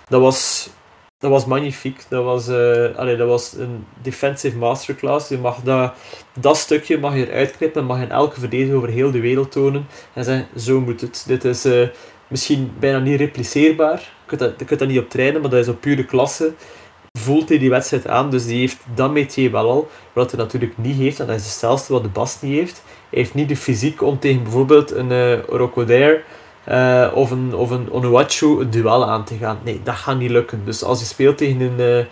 [0.07, 0.69] Dat was
[1.17, 2.05] dat was magnifiek.
[2.09, 5.29] Dat was, uh, dat was een defensive masterclass.
[5.29, 5.93] Je mag dat,
[6.39, 9.19] dat stukje mag je eruit knippen en mag je in elke verdediger over heel de
[9.19, 9.87] wereld tonen.
[10.13, 11.23] En zeggen, zo moet het.
[11.27, 11.87] Dit is uh,
[12.27, 13.97] misschien bijna niet repliceerbaar.
[13.97, 16.53] Je kunt, dat, je kunt dat niet op trainen, maar dat is op pure klasse.
[17.19, 19.89] Voelt hij die wedstrijd aan, dus die heeft dat métier wel al.
[20.13, 22.83] Wat hij natuurlijk niet heeft, en dat is hetzelfde wat de Bast niet heeft.
[23.09, 25.39] Hij heeft niet de fysiek om tegen bijvoorbeeld een uh,
[26.71, 29.59] uh, of een, of een Onuachu een duel aan te gaan.
[29.63, 30.61] Nee, dat gaat niet lukken.
[30.65, 32.07] Dus als je speelt tegen een,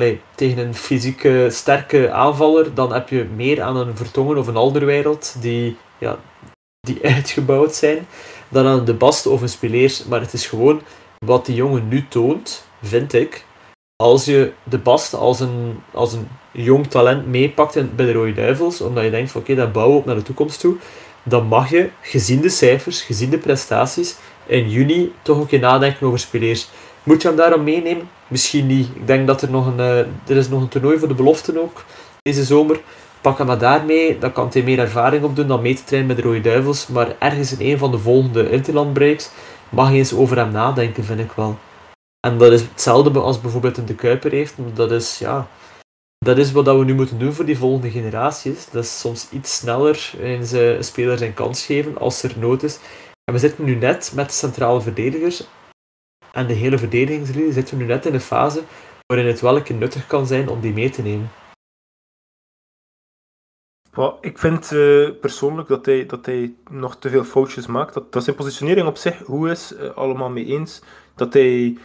[0.00, 4.56] uh, tegen een fysieke sterke aanvaller, dan heb je meer aan een Vertongen of een
[4.56, 6.18] Alderwereld die, ja,
[6.80, 8.06] die uitgebouwd zijn,
[8.48, 10.04] dan aan de Bast of een Spileers.
[10.04, 10.80] Maar het is gewoon
[11.24, 13.44] wat die jongen nu toont, vind ik,
[13.96, 18.80] als je de Bast als een, als een jong talent meepakt bij de Rode Duivels,
[18.80, 20.76] omdat je denkt van oké, dat bouwen we op naar de toekomst toe,
[21.28, 26.06] dan mag je, gezien de cijfers, gezien de prestaties, in juni toch ook je nadenken
[26.06, 26.68] over spelers.
[27.02, 28.08] Moet je hem daarom meenemen?
[28.28, 28.88] Misschien niet.
[28.94, 31.62] Ik denk dat er nog een, uh, er is nog een toernooi voor de beloften
[31.62, 31.84] ook
[32.22, 32.80] deze zomer.
[33.20, 36.16] Pak hem maar daarmee, dan kan hij meer ervaring opdoen dan mee te trainen met
[36.16, 36.86] de Rode Duivels.
[36.86, 39.30] Maar ergens in een van de volgende interlandbreaks
[39.68, 41.58] mag je eens over hem nadenken, vind ik wel.
[42.20, 44.54] En dat is hetzelfde als bijvoorbeeld een De Kuiper heeft.
[44.74, 45.48] Dat is, ja,
[46.18, 48.70] dat is wat we nu moeten doen voor die volgende generaties.
[48.70, 52.78] Dat is soms iets sneller in ze speler zijn kans geven als er nood is.
[53.24, 55.46] En we zitten nu net met de centrale verdedigers
[56.32, 58.62] en de hele verdedigingslinie zitten we nu net in een fase
[59.06, 61.30] waarin het wel een nuttig kan zijn om die mee te nemen.
[64.20, 67.94] ik vind uh, persoonlijk dat hij, dat hij nog te veel foutjes maakt.
[67.94, 70.82] Dat, dat zijn positionering op zich goed is, uh, allemaal mee eens.
[71.14, 71.76] Dat hij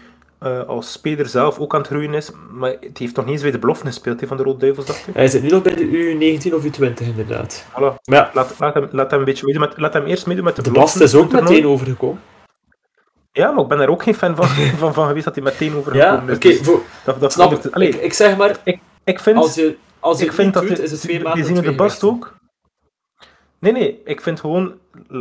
[0.43, 2.31] uh, als speler zelf ook aan het groeien is.
[2.51, 4.85] Maar het heeft nog niet eens bij de belofte gespeeld he, van de Rode Duivels,
[4.85, 5.13] dacht ik.
[5.13, 7.65] Hij zit nu nog bij de U19 of U20, inderdaad.
[7.69, 7.73] Voilà.
[7.73, 8.31] Maar ja.
[8.33, 10.61] laat, laat, hem, laat hem een beetje meedoen met, laat hem eerst meedoen met de,
[10.61, 11.03] de belofte.
[11.03, 12.21] is ook meteen overgekomen.
[13.31, 14.47] Ja, maar ik ben er ook geen fan van,
[14.81, 16.39] van, van geweest dat hij meteen overgekomen ja, is.
[16.39, 17.75] Dus oké, dat, dat snap ik.
[17.75, 17.95] ik.
[17.95, 20.91] Ik zeg maar, ik, ik vind, als je, als je ik vind dat doet, is
[20.91, 22.35] het twee maanden de bast ook.
[23.59, 24.73] Nee, nee, ik vind gewoon,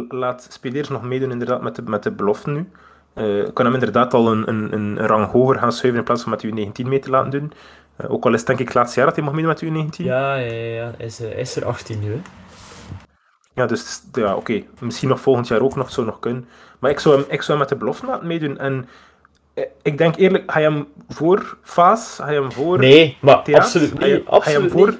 [0.08, 2.68] laat spelers nog meedoen inderdaad met de, met de beloften nu.
[3.14, 6.30] Uh, kan hem inderdaad al een, een, een rang hoger gaan schuiven in plaats van
[6.30, 7.52] met U19 mee te laten doen.
[8.00, 9.64] Uh, ook al is het denk ik het laatste jaar dat hij mag meedoen met
[9.64, 10.04] U19.
[10.04, 10.92] Ja, ja, ja.
[10.96, 12.20] Hij is, uh, is er 18 nu, hè.
[13.54, 14.62] Ja, dus ja, oké.
[14.78, 16.48] Misschien nog volgend jaar ook nog, zou nog kunnen.
[16.78, 18.58] Maar ik zou hem, ik zou hem met de belofte laten meedoen.
[18.58, 18.88] En
[19.82, 22.16] ik denk eerlijk, ga je hem voor Faas?
[22.16, 24.00] Ga je hem voor Nee, maar absoluut niet.
[24.00, 24.98] Ga je, absoluut ga je hem voor,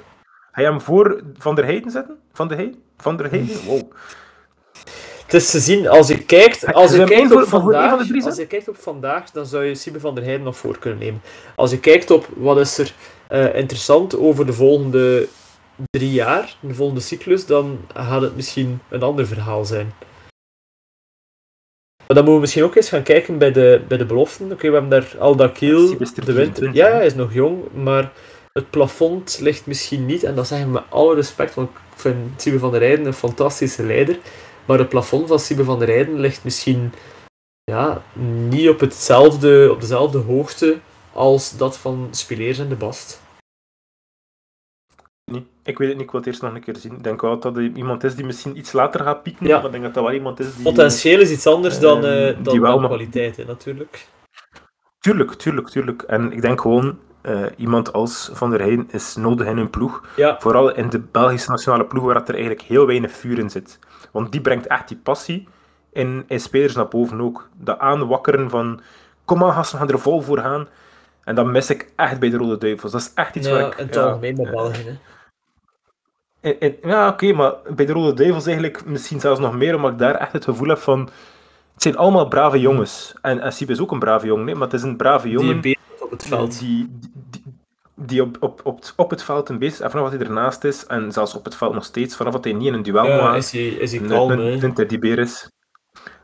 [0.51, 2.17] Ga je hem voor Van der Heijden zetten?
[2.33, 2.81] Van der Heijden?
[2.97, 3.65] Van der Heijden?
[3.65, 3.91] Wow.
[5.31, 7.91] Het is te zien, als je kijkt, als je kijkt op vandaag,
[8.25, 10.99] als je kijkt op vandaag, dan zou je Sibe van der Heijden nog voor kunnen
[10.99, 11.21] nemen.
[11.55, 12.93] Als je kijkt op wat is er
[13.31, 15.27] uh, interessant over de volgende
[15.91, 19.93] drie jaar, de volgende cyclus, dan gaat het misschien een ander verhaal zijn.
[22.07, 24.51] Maar dan moeten we misschien ook eens gaan kijken bij de, bij de beloften.
[24.51, 26.73] Oké, we hebben daar Aldakil, de winter.
[26.73, 28.11] Ja, hij is nog jong, maar
[28.53, 32.41] het plafond ligt misschien niet, en dat zeggen we met alle respect, want ik vind
[32.41, 34.17] Sibe van der Rijden een fantastische leider.
[34.65, 36.93] Maar het plafond van Sibe van der Rijden ligt misschien
[37.63, 38.01] ja,
[38.49, 40.79] niet op, hetzelfde, op dezelfde hoogte
[41.13, 43.21] als dat van Spileers en de Bast.
[45.31, 46.93] Nee, ik weet het niet, ik wil het eerst nog een keer zien.
[46.93, 49.55] Ik denk wel dat er iemand is die misschien iets later gaat pieken, ja.
[49.55, 50.63] maar ik denk dat dat wel iemand is die...
[50.63, 54.07] Potentieel is iets anders dan, uh, dan die wel kwaliteit, hè, natuurlijk.
[54.99, 56.01] Tuurlijk, tuurlijk, tuurlijk.
[56.01, 60.05] En ik denk gewoon, uh, iemand als Van der Heijden is nodig in een ploeg.
[60.15, 60.39] Ja.
[60.39, 63.79] Vooral in de Belgische nationale ploeg, waar er eigenlijk heel weinig vuur in zit.
[64.11, 65.47] Want die brengt echt die passie
[65.91, 67.49] in, in spelers naar boven ook.
[67.53, 68.81] Dat aanwakkeren van,
[69.25, 70.67] kom aan gasten, we gaan er vol voor gaan.
[71.23, 72.91] En dat mis ik echt bij de Rode Duivels.
[72.91, 73.73] Dat is echt iets ja, waar ik...
[73.77, 74.99] het ja, algemeen met België,
[76.81, 80.15] ja, oké, maar bij de Rode Duivels eigenlijk misschien zelfs nog meer, omdat ik daar
[80.15, 81.09] echt het gevoel heb van...
[81.73, 83.13] Het zijn allemaal brave jongens.
[83.21, 85.61] En, en is ook een brave jongen, nee, maar het is een brave jongen...
[85.61, 86.59] Die op het veld.
[86.59, 87.30] Die, die,
[88.05, 91.11] die op, op, op, op het veld een beetje, vanaf wat hij ernaast is, en
[91.11, 93.51] zelfs op het veld nog steeds, vanaf dat hij niet in een duel ja, is
[93.51, 95.49] hij, is hij kalm, Vindt hij die beer is.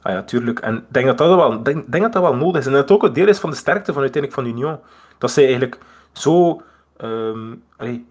[0.01, 0.59] Ah ja, tuurlijk.
[0.59, 2.65] En ik denk dat dat wel, denk, denk dat dat wel nodig is.
[2.65, 4.79] En dat het ook een deel is van de sterkte van uiteindelijk van Union.
[5.17, 5.77] Dat zij eigenlijk
[6.11, 6.61] zo...
[7.01, 8.05] Um, allee,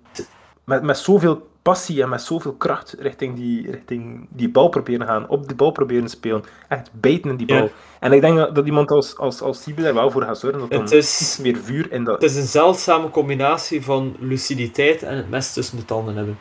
[0.64, 5.28] met, met zoveel passie en met zoveel kracht richting die, richting die bal proberen gaan,
[5.28, 7.70] op die bal proberen spelen, echt bijten in die bal.
[8.00, 10.90] En ik denk dat, iemand als, als, als Siebe daar wel voor gaat zorgen dat
[10.90, 12.22] er iets meer vuur in dat...
[12.22, 16.38] Het is een zeldzame combinatie van luciditeit en het mes tussen de tanden hebben.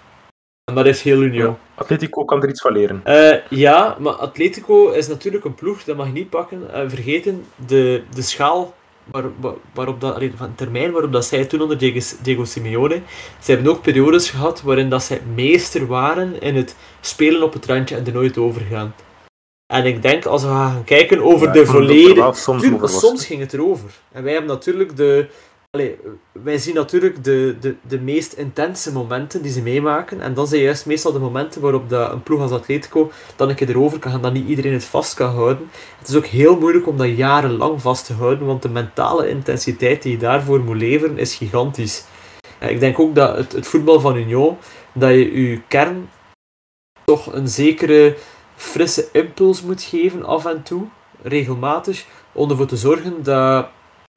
[0.63, 1.49] En dat is heel Union.
[1.49, 3.01] Ja, Atletico kan er iets van leren.
[3.05, 6.61] Uh, ja, maar Atletico is natuurlijk een ploeg, dat mag je niet pakken.
[6.61, 8.73] Uh, vergeten, de, de schaal
[9.11, 9.23] waar,
[9.73, 13.01] waarop dat, van termijn waarop dat zij toen onder Diego, Diego Simeone,
[13.39, 17.65] ze hebben ook periodes gehad waarin dat zij meester waren in het spelen op het
[17.65, 18.93] randje en er nooit overgaan.
[19.73, 22.31] En ik denk, als we gaan kijken over de volledige...
[22.33, 23.89] Soms, soms ging het erover.
[24.11, 25.27] En wij hebben natuurlijk de,
[26.31, 30.21] Wij zien natuurlijk de, de, de meest intense momenten die ze meemaken.
[30.21, 33.55] En dat zijn juist meestal de momenten waarop de, een ploeg als Atletico dan een
[33.55, 35.69] keer erover kan gaan, dat niet iedereen het vast kan houden.
[35.99, 40.01] Het is ook heel moeilijk om dat jarenlang vast te houden, want de mentale intensiteit
[40.01, 42.03] die je daarvoor moet leveren is gigantisch.
[42.59, 44.57] Ik denk ook dat het, het voetbal van Union,
[44.93, 46.09] dat je je kern
[47.05, 48.15] toch een zekere
[48.55, 50.83] frisse impuls moet geven af en toe,
[51.21, 53.67] regelmatig, om ervoor te zorgen dat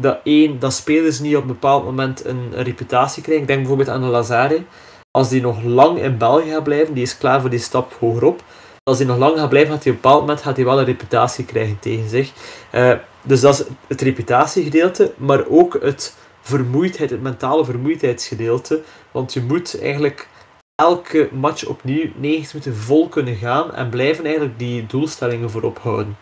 [0.02, 3.42] dat één, dat spelers niet op een bepaald moment een, reputatie krijgen.
[3.42, 4.62] Ik denk bijvoorbeeld aan de Lazare.
[5.11, 8.42] Als die nog lang in België gaat blijven, die is klaar voor die stap hogerop.
[8.82, 10.78] Als hij nog lang gaat blijven, gaat hij op een bepaald moment gaat hij wel
[10.78, 12.32] een reputatie krijgen tegen zich.
[12.72, 18.82] Uh, dus dat is het reputatiegedeelte, maar ook het vermoeidheid, het mentale vermoeidheidsgedeelte.
[19.11, 20.28] Want je moet eigenlijk
[20.74, 26.16] elke match opnieuw 90 minuten vol kunnen gaan en blijven eigenlijk die doelstellingen voorop houden.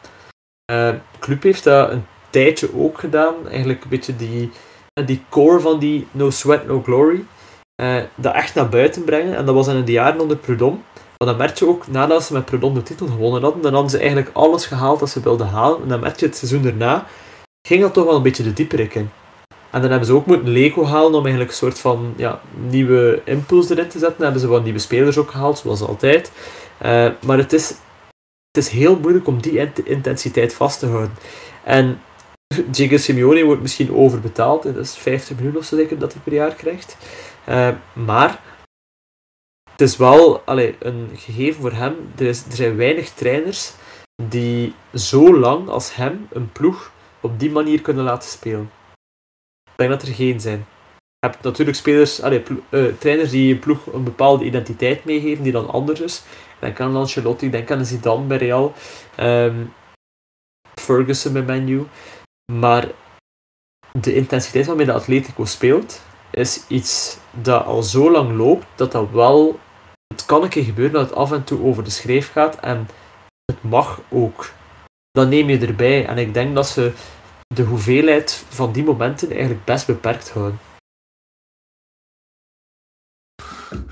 [0.73, 3.35] Uh, club heeft dat een tijdje ook gedaan.
[3.49, 4.51] Eigenlijk een beetje die,
[5.05, 7.25] die core van die No Sweat, No Glory.
[7.83, 9.37] Uh, dat echt naar buiten brengen.
[9.37, 10.79] En dat was in de jaren onder Prudhomme.
[11.19, 13.91] Maar dan merk je ook, nadat ze met Prudhomme de titel gewonnen hadden, dan hadden
[13.91, 15.83] ze eigenlijk alles gehaald dat ze wilden halen.
[15.83, 17.07] En dan merk je het seizoen daarna,
[17.69, 19.11] ging dat toch wel een beetje de dieperik in.
[19.71, 23.23] En dan hebben ze ook moeten Lego halen om eigenlijk een soort van ja, nieuwe
[23.25, 24.17] impuls erin te zetten.
[24.17, 26.33] Dan hebben ze wat nieuwe spelers ook gehaald, zoals altijd.
[26.83, 27.69] Uh, maar het is,
[28.51, 31.15] het is heel moeilijk om die intensiteit vast te houden.
[31.65, 32.01] En
[32.66, 34.62] Diego Simeone wordt misschien overbetaald.
[34.62, 36.97] Dat is 50 miljoen of zo zeker dat hij per jaar krijgt.
[37.49, 38.40] Uh, maar
[39.71, 41.97] het is wel allee, een gegeven voor hem.
[42.19, 43.73] Er, er zijn weinig trainers
[44.23, 48.71] die zo lang als hem een ploeg op die manier kunnen laten spelen.
[49.64, 50.66] Ik denk dat er geen zijn.
[51.19, 55.71] Je hebt natuurlijk spelers, uh, trainers die een ploeg een bepaalde identiteit meegeven die dan
[55.71, 56.23] anders is.
[56.59, 58.75] Denk aan Ancelotti, denk aan Zidane bij Real,
[59.21, 59.73] um,
[60.81, 61.87] Ferguson bij Manu.
[62.53, 62.89] Maar
[64.01, 69.11] de intensiteit waarmee de Atletico speelt, is iets dat al zo lang loopt, dat dat
[69.11, 69.61] wel...
[70.07, 72.89] Het kan een keer gebeuren dat het af en toe over de schreef gaat en
[73.45, 74.51] het mag ook.
[75.11, 76.07] Dan neem je erbij.
[76.07, 76.93] En ik denk dat ze
[77.47, 80.59] de hoeveelheid van die momenten eigenlijk best beperkt houden.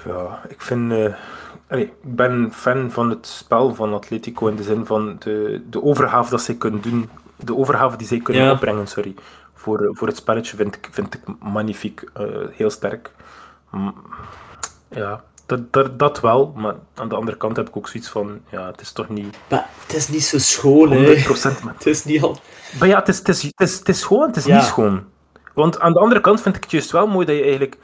[0.05, 0.93] Ja, ik vind...
[0.93, 1.17] Uh,
[1.69, 6.31] ik ben fan van het spel van Atletico in de zin van de, de overgave
[6.31, 9.15] dat ze kunnen doen de overgave die zij kunnen opbrengen, sorry,
[9.55, 13.11] voor, voor het spelletje vind ik, vind ik magnifiek, uh, heel sterk.
[14.89, 18.41] ja, dat, dat, dat wel, maar aan de andere kant heb ik ook zoiets van,
[18.51, 19.37] ja, het is toch niet...
[19.49, 21.17] Maar het is niet zo schoon, hè.
[21.17, 21.63] 100%.
[21.63, 21.75] Maar...
[21.79, 22.39] Het is niet al...
[22.79, 25.05] Maar ja, het is, het is, het is, het is schoon, het is niet schoon.
[25.53, 27.79] Want aan de andere kant vind ik het juist wel mooi dat je eigenlijk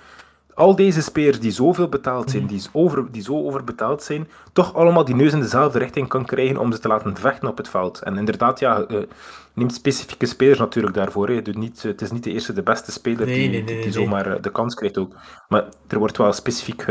[0.60, 2.52] al deze spelers die zoveel betaald zijn, mhm.
[2.52, 6.56] die, over, die zo overbetaald zijn, toch allemaal die neus in dezelfde richting kan krijgen
[6.56, 8.02] om ze te laten vechten op het veld.
[8.02, 8.98] En inderdaad, ja, uh,
[9.52, 11.28] neemt specifieke spelers natuurlijk daarvoor.
[11.28, 11.42] Hè.
[11.42, 14.50] Doet niet, het is niet de eerste, de beste speler die, die, zomaar eh, de
[14.50, 15.14] kans krijgt ook.
[15.48, 16.84] Maar er wordt wel specifiek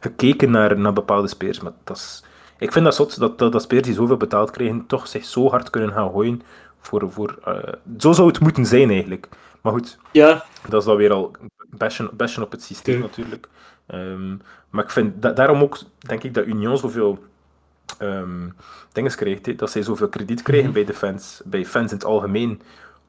[0.00, 1.60] gekeken naar, naar bepaalde spelers.
[1.60, 2.24] Maar dat is,
[2.58, 5.50] ik vind dat zot, dat, dat, dat spelers die zoveel betaald krijgen, toch zich zo
[5.50, 6.42] hard kunnen gaan gooien.
[6.80, 7.54] Voor, voor, uh,
[7.98, 9.28] zo zou het moeten zijn eigenlijk.
[9.60, 10.44] Maar goed, ja.
[10.68, 11.30] dat is dan weer al
[11.76, 13.48] bashen, bashen op het systeem natuurlijk.
[13.94, 17.24] Um, maar ik vind daarom ook, denk ik, dat Union zoveel
[18.00, 18.54] um,
[18.92, 19.58] dingen krijgt.
[19.58, 22.60] Dat zij zoveel krediet krijgen mm bij de fans, bij fans in het algemeen.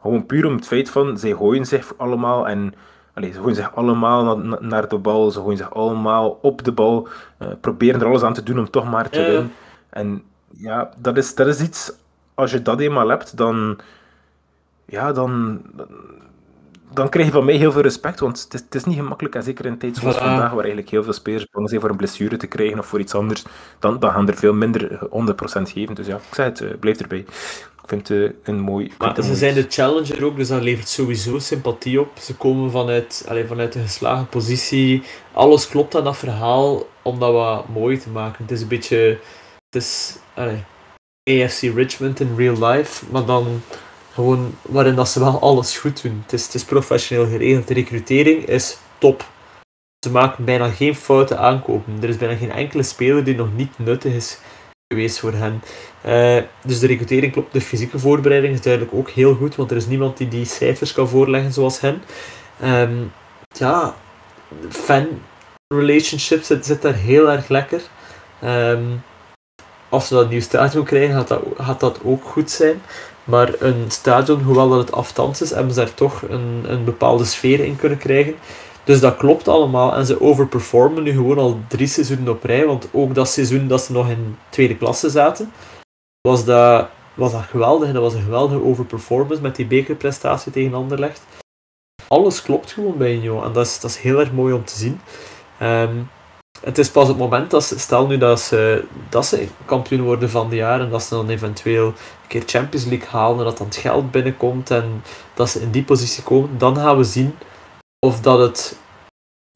[0.02, 2.74] Gewoon puur om het feit van, zij gooien zich allemaal en
[3.14, 7.08] Allee, ze gooien zich allemaal naar de bal, ze gooien zich allemaal op de bal,
[7.42, 9.52] uh, proberen er alles aan te doen om toch maar te winnen.
[9.90, 11.94] En ja, dat is, dat is iets,
[12.34, 13.80] als je dat eenmaal hebt, dan,
[14.86, 15.88] ja, dan, dan
[16.94, 19.44] krijg je van mij heel veel respect, want het is, het is niet gemakkelijk, en
[19.44, 21.96] zeker in een tijd zoals vandaag, waar eigenlijk heel veel spelers bang zijn voor een
[21.96, 23.44] blessure te krijgen of voor iets anders,
[23.80, 25.08] dan, dan gaan er veel minder 100%
[25.62, 25.96] geven.
[25.96, 27.26] Dus ja, ik zeg het, uh, blijf erbij.
[27.84, 28.92] Ik vind het uh, een mooi...
[28.98, 32.10] Maar ze zijn de challenger ook, dus dat levert sowieso sympathie op.
[32.20, 35.04] Ze komen vanuit, allez, vanuit een geslagen positie.
[35.32, 38.44] Alles klopt aan dat verhaal om dat wat mooi te maken.
[38.44, 39.20] Het is een beetje...
[39.70, 40.18] Het is...
[40.34, 40.60] Allez,
[41.30, 43.62] AFC Richmond in real life, maar dan
[44.14, 46.22] gewoon waarin dat ze wel alles goed doen.
[46.24, 47.68] Het is, het is professioneel geregeld.
[47.68, 49.26] De recrutering is top.
[50.06, 51.98] Ze maken bijna geen foute aankopen.
[52.02, 54.40] Er is bijna geen enkele speler die nog niet nuttig is
[54.94, 55.62] geweest voor hen.
[56.06, 57.54] Uh, dus de recrutering klopt.
[57.54, 60.94] De fysieke voorbereiding is duidelijk ook heel goed, want er is niemand die die cijfers
[60.94, 62.04] kan voorleggen zoals hen.
[62.64, 63.12] Um,
[63.48, 63.96] ja,
[64.70, 65.08] fan
[65.68, 67.82] relationships zit, daar heel erg lekker.
[68.44, 69.04] Um,
[69.90, 72.82] als ze dat nieuw stadion krijgen, gaat dat, gaat dat ook goed zijn.
[73.24, 77.26] Maar een stadion, hoewel dat het afstands is, hebben ze daar toch een, een bepaalde
[77.26, 78.36] sfeer in kunnen krijgen.
[78.84, 79.96] Dus dat klopt allemaal.
[79.96, 82.66] En ze overperformen nu gewoon al drie seizoenen op rij.
[82.66, 85.52] Want ook dat seizoen dat ze nog in tweede klasse zaten,
[86.22, 87.92] was dat, was dat geweldig.
[87.92, 91.22] Dat was een geweldige overperformance met die bekerprestatie tegen Anderlecht.
[92.08, 93.44] Alles klopt gewoon bij Union.
[93.44, 95.02] En dat is, dat is heel erg mooi om te zien.
[95.62, 96.10] Um,
[96.62, 100.30] het is pas het moment dat ze, stel nu dat ze, dat ze kampioen worden
[100.30, 103.58] van de jaar en dat ze dan eventueel een keer Champions League halen en dat
[103.58, 107.36] dan het geld binnenkomt en dat ze in die positie komen, dan gaan we zien
[108.06, 108.78] of dat het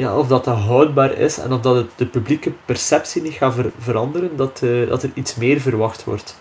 [0.02, 3.56] ja, of dat, dat houdbaar is en of dat het de publieke perceptie niet gaat
[3.78, 6.38] veranderen, dat, uh, dat er iets meer verwacht wordt.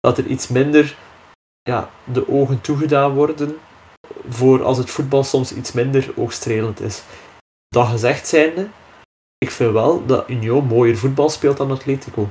[0.00, 0.96] Dat er iets minder
[1.62, 3.58] ja, de ogen toegedaan worden
[4.28, 7.02] voor als het voetbal soms iets minder oogstrelend is.
[7.68, 8.68] Dat gezegd zijnde,
[9.38, 12.28] ik vind wel dat Union mooier voetbal speelt dan Atletico.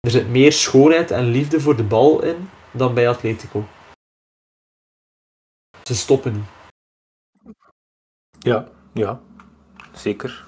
[0.00, 3.64] Er zit meer schoonheid en liefde voor de bal in dan bij Atletico.
[5.82, 6.44] Ze stoppen niet.
[8.38, 9.20] Ja, ja,
[9.92, 10.44] zeker.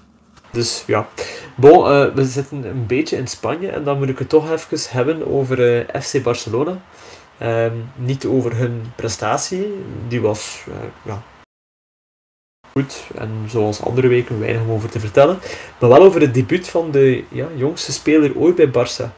[0.50, 1.08] Dus ja.
[1.54, 4.90] Bon, uh, we zitten een beetje in Spanje en dan moet ik het toch even
[4.90, 6.80] hebben over uh, FC Barcelona.
[7.42, 11.22] Um, niet over hun prestatie, die was uh, ja,
[12.76, 15.38] goed en zoals andere weken weinig om over te vertellen.
[15.80, 19.12] Maar wel over het debuut van de ja, jongste speler ooit bij Barça.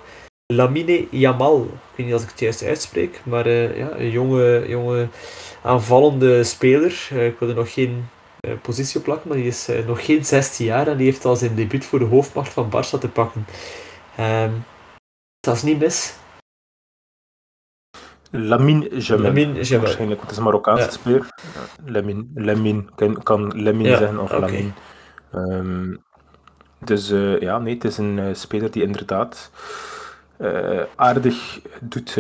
[0.53, 1.63] Lamine Yamal.
[1.63, 5.09] Ik weet niet of ik het juist uitspreek, maar ja, een jonge, jonge
[5.63, 7.09] aanvallende speler.
[7.11, 8.09] ik wil er nog geen
[8.41, 11.55] uh, positie plakken, maar die is nog geen 16 jaar en die heeft al zijn
[11.55, 13.47] debuut voor de hoofdmacht van Barça te pakken.
[14.21, 14.65] Um,
[15.41, 16.15] dat is niet mis.
[18.31, 19.23] Lamine Jamal.
[19.23, 19.85] Lamine Jamal.
[19.85, 20.91] Waarschijnlijk, het is een Marokkaanse ja.
[20.91, 21.29] speler.
[21.87, 24.41] Lamine, Lamine, kan, kan Lamine ja, zeggen of okay.
[24.41, 24.71] Lamine.
[25.35, 26.03] Um,
[26.79, 29.51] dus uh, ja, nee, het is een speler die inderdaad
[30.97, 32.19] aardig doet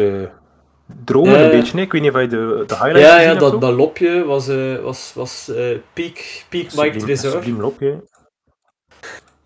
[1.05, 1.75] dromen een beetje.
[1.75, 1.85] Nee?
[1.85, 4.47] Ik weet niet of je de, de highlights Ja, ja dat, dat lopje was,
[4.83, 5.51] was, was
[5.92, 7.31] peak, peak Mike Tresor.
[7.31, 8.05] Subliem lopje.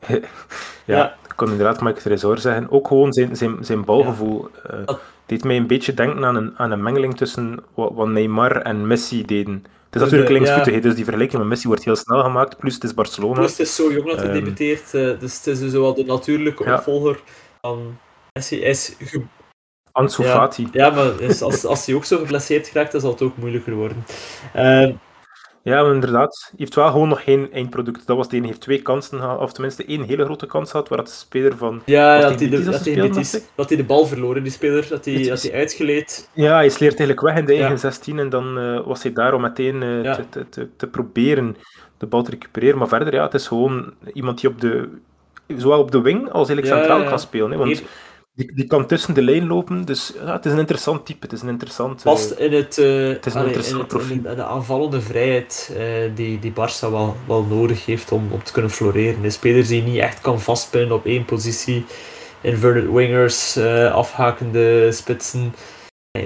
[0.09, 0.19] ja,
[0.85, 2.71] ja, ik kon inderdaad Mike Tresor zeggen.
[2.71, 4.77] Ook gewoon zijn, zijn, zijn balgevoel ja.
[4.85, 5.01] dat...
[5.33, 8.87] deed mij een beetje denken aan een, aan een mengeling tussen wat, wat Neymar en
[8.87, 9.55] Messi deden.
[9.85, 10.81] Het is natuurlijk linksvoetig, ja.
[10.81, 12.59] dus die vergelijking met Messi wordt heel snel gemaakt.
[12.59, 13.35] Plus het is Barcelona.
[13.35, 16.05] Plus het is zo jong dat hij um, debuteert, dus het is dus wel de
[16.05, 17.21] natuurlijke opvolger
[17.61, 17.99] van
[18.33, 18.61] Messi.
[18.61, 18.97] Hij is
[19.93, 20.35] Ansu ja.
[20.35, 20.69] Fati.
[20.73, 24.05] Ja, maar als, als hij ook zo geblesseerd geraakt, dan zal het ook moeilijker worden.
[24.57, 24.89] Uh,
[25.63, 26.43] ja, maar inderdaad.
[26.47, 28.07] Hij heeft wel gewoon nog geen eindproduct.
[28.07, 28.47] Dat was de ene.
[28.47, 31.83] heeft twee kansen gehad, of tenminste één hele grote kans gehad, waar de speler van...
[31.85, 34.87] Ja, dat hij, de, dat, hij is, dat hij de bal verloren, die speler.
[34.89, 36.29] Dat hij, dat hij uitgeleed.
[36.33, 37.77] Ja, hij sleert eigenlijk weg in de eigen ja.
[37.77, 40.15] 16 en dan uh, was hij daar om meteen ja.
[40.31, 41.57] te, te, te, proberen
[41.99, 42.79] de bal te recupereren.
[42.79, 44.89] Maar verder, ja, het is gewoon iemand die op de,
[45.57, 47.51] zowel op de wing als eigenlijk centraal kan spelen.
[47.51, 47.83] Hè, want...
[48.35, 51.19] Die, die kan tussen de lijn lopen, dus ja, het is een interessant type.
[51.21, 52.03] Het is een interessant...
[52.03, 55.85] Past in, het, uh, het is een allee, in, het, in de aanvallende vrijheid uh,
[56.15, 59.25] die, die Barça wel, wel nodig heeft om, om te kunnen floreren.
[59.25, 61.85] Een speler die niet echt kan vastpinnen op één positie.
[62.41, 65.55] Inverted wingers, uh, afhakende spitsen.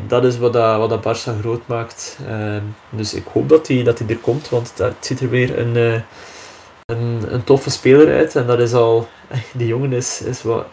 [0.06, 2.18] Dat is wat dat, wat dat Barça groot maakt.
[2.90, 6.02] dus ik hoop dat hij dat er komt, want het, het ziet er weer een,
[6.84, 8.36] een, een toffe speler uit.
[8.36, 9.08] En dat is al...
[9.52, 10.66] Die jongen is, is wat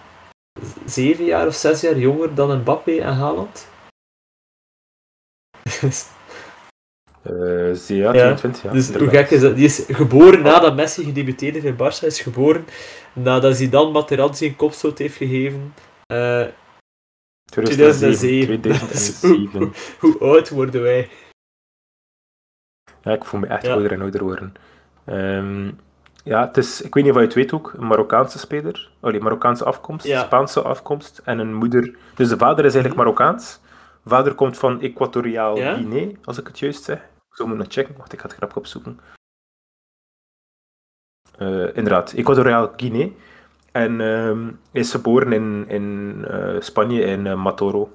[0.86, 3.68] zeven jaar of zes jaar jonger dan Mbappé en Haaland.
[7.32, 8.74] Uh, ja, 22 jaar.
[8.74, 9.56] Dus hoe gek is dat?
[9.56, 12.06] Die is geboren nadat Messi gedebuteerd heeft in Barça.
[12.06, 12.66] is geboren
[13.14, 15.74] nadat hij dan Materazzi een kopstoot heeft gegeven.
[16.08, 16.48] Uh,
[17.46, 18.62] 2007.
[18.62, 19.60] 2007.
[19.60, 21.10] hoe, hoe, oud worden wij?
[23.02, 23.72] Ja, ik voel me echt ja.
[23.74, 24.54] ouder en ouder worden.
[25.06, 25.80] Um,
[26.24, 28.90] ja, het is, ik weet niet of je het weet ook, een Marokkaanse speler.
[29.00, 30.24] Allee, Marokkaanse afkomst, ja.
[30.24, 31.96] Spaanse afkomst en een moeder.
[32.16, 33.60] Dus de vader is eigenlijk Marokkaans.
[34.04, 35.74] De vader komt van Equatoriaal ja?
[35.74, 36.98] Guinea, als ik het juist zeg.
[36.98, 39.00] Ik zou moeten checken, wacht, ik ga het grap opzoeken.
[41.40, 43.08] Uh, inderdaad, Equatoriaal Guinea.
[43.72, 47.92] En uh, is geboren in, in uh, Spanje, in uh, Matoro.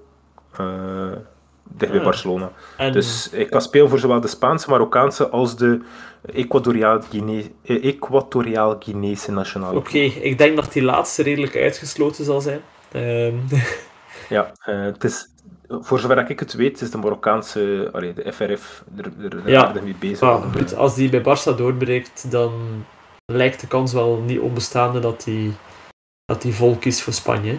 [1.62, 2.50] dicht bij Barcelona.
[2.76, 2.92] En...
[2.92, 5.80] Dus ik kan spelen voor zowel de Spaanse, Marokkaanse als de
[6.26, 12.40] Equatoriaal Guinea, Equatoriaal Guineese nationale Oké, okay, ik denk dat die laatste redelijk uitgesloten zal
[12.40, 12.60] zijn.
[12.92, 13.44] Um...
[14.36, 15.28] ja, uh, het is,
[15.68, 19.72] voor zover ik het weet, is de Marokkaanse, allee, de FRF er, er, er ja.
[19.82, 20.28] mee bezig.
[20.28, 22.52] Ah, goed, als die bij Barça doorbreekt, dan
[23.32, 25.52] lijkt de kans wel niet onbestaande dat hij
[26.24, 27.58] dat die vol kiest voor Spanje.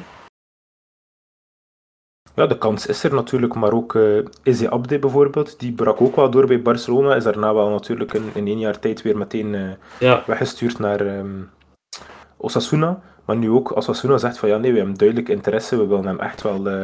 [2.35, 6.15] Ja, de kans is er natuurlijk, maar ook uh, Izzy Abde bijvoorbeeld, die brak ook
[6.15, 9.53] wel door bij Barcelona, is daarna wel natuurlijk in, in één jaar tijd weer meteen
[9.53, 10.23] uh, ja.
[10.25, 11.49] weggestuurd naar um,
[12.37, 12.99] Osasuna.
[13.25, 16.19] Maar nu ook Osasuna zegt van ja, nee, we hebben duidelijk interesse, we willen hem
[16.19, 16.83] echt wel, uh,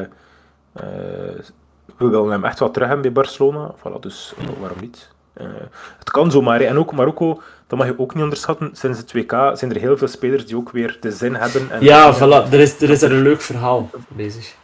[1.97, 3.73] we willen hem echt wel terug hebben bij Barcelona.
[3.77, 5.13] Voilà, dus waarom niet?
[5.97, 6.61] het kan zomaar.
[6.61, 8.69] En ook Marokko, dat mag je ook niet onderschatten.
[8.73, 11.71] Sinds het WK zijn er heel veel spelers die ook weer de zin hebben.
[11.71, 14.55] En ja, voilà, er is, er is er een leuk verhaal bezig.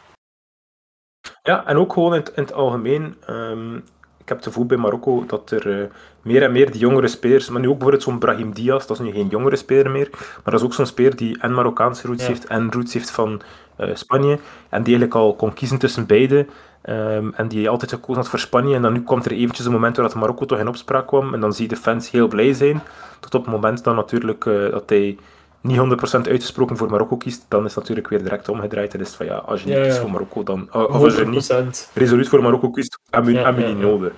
[1.43, 3.15] Ja, en ook gewoon in het, in het algemeen.
[3.29, 3.75] Um,
[4.17, 5.85] ik heb het gevoel bij Marokko dat er uh,
[6.21, 9.05] meer en meer die jongere spelers, maar nu ook bijvoorbeeld zo'n Brahim Diaz, dat is
[9.05, 12.21] nu geen jongere speler meer, maar dat is ook zo'n speler die en Marokkaanse roots
[12.21, 12.27] ja.
[12.27, 13.41] heeft en roots heeft van
[13.79, 14.39] uh, Spanje,
[14.69, 16.45] en die eigenlijk al kon kiezen tussen beide,
[16.85, 19.71] um, en die altijd gekozen had voor Spanje, en dan nu komt er eventjes een
[19.71, 22.27] moment waar dat Marokko toch in opspraak kwam, en dan zie je de fans heel
[22.27, 22.81] blij zijn,
[23.19, 25.17] tot op het moment dan natuurlijk uh, dat hij
[25.61, 28.93] niet 100% uitgesproken voor Marokko kiest, dan is het natuurlijk weer direct omgedraaid.
[28.93, 30.73] En is het van ja, als je niet ja, kiest voor Marokko, dan.
[30.73, 34.13] Of als je niet resoluut voor Marokko kiest, hebben we niet nodig.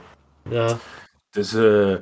[0.50, 0.68] Ja.
[1.30, 1.96] Dus uh,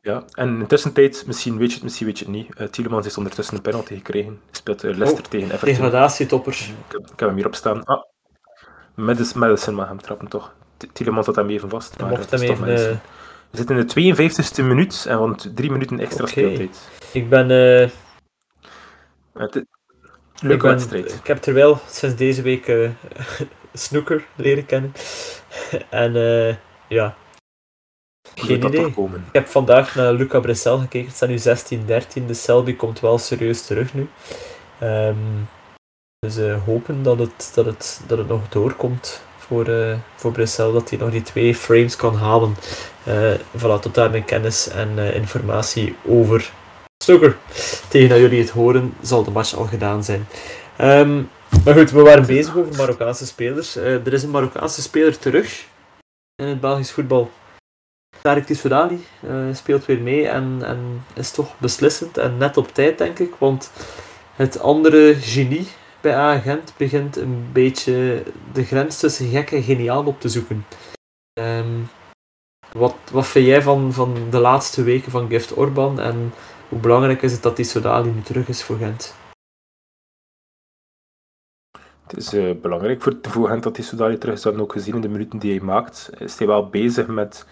[0.00, 2.48] ja, en in tussentijd, misschien weet je het, misschien weet je het niet.
[2.58, 4.40] Uh, Tielemans heeft ondertussen een penalty gekregen.
[4.50, 5.68] Speelt uh, Leicester oh, tegen Everton.
[5.68, 6.68] Degradatietoppers.
[6.68, 7.84] Ik, ik, heb hem hier op staan.
[7.84, 8.02] Ah,
[8.94, 10.54] Madison, Madison mag hem trappen toch.
[10.92, 11.98] Tielemans had hem even vast.
[11.98, 12.66] Maar mocht hem even
[13.50, 14.30] We zitten in de
[14.62, 16.32] 52e minuut en want drie minuten extra okay.
[16.32, 16.88] speeltijd.
[17.12, 17.50] Ik ben...
[17.50, 17.88] Uh...
[19.32, 19.64] Het,
[20.40, 21.12] wedstrijd.
[21.12, 22.90] Ik heb er wel sinds deze week uh,
[23.72, 24.92] snooker leren kennen.
[25.88, 26.54] en uh,
[26.88, 27.16] ja,
[28.34, 28.86] geen idee.
[28.86, 31.06] Ik heb vandaag naar Luca Bressel gekeken.
[31.06, 32.26] Het staat nu 16-13.
[32.26, 34.08] De Selby komt wel serieus terug nu.
[34.82, 35.48] Um,
[36.18, 40.72] dus uh, hopen dat het, dat, het, dat het nog doorkomt voor, uh, voor Brussel.
[40.72, 42.56] Dat hij nog die twee frames kan halen.
[43.08, 46.52] Uh, voilà, tot daar mijn kennis en informatie over
[47.02, 47.36] Stoker.
[47.88, 50.26] Tegen dat jullie het horen, zal de match al gedaan zijn.
[50.80, 51.30] Um,
[51.64, 53.76] maar goed, we waren bezig over Marokkaanse spelers.
[53.76, 55.66] er is een Marokkaanse speler terug
[56.34, 57.30] in het Belgisch voetbal.
[58.22, 62.98] Tarek Tissoudali uh, speelt weer mee en, en is toch beslissend en net op tijd,
[62.98, 63.34] denk ik.
[63.38, 63.70] Want
[64.34, 65.68] het andere genie
[66.00, 68.22] bij Agent begint een beetje
[68.52, 70.66] de grens tussen gek en geniaal op te zoeken.
[71.40, 71.90] Um,
[72.72, 76.32] wat, wat vind jij van, van de laatste weken van Gift Orban en
[76.70, 79.14] hoe belangrijk is het dat Tissoudali nu terug is voor Gent?
[82.06, 84.42] Het is uh, belangrijk voor, Gent dat Tissoudali terug is.
[84.42, 86.10] We hebben ook gezien in de minuten die hij maakt.
[86.18, 87.46] Is hij wel bezig met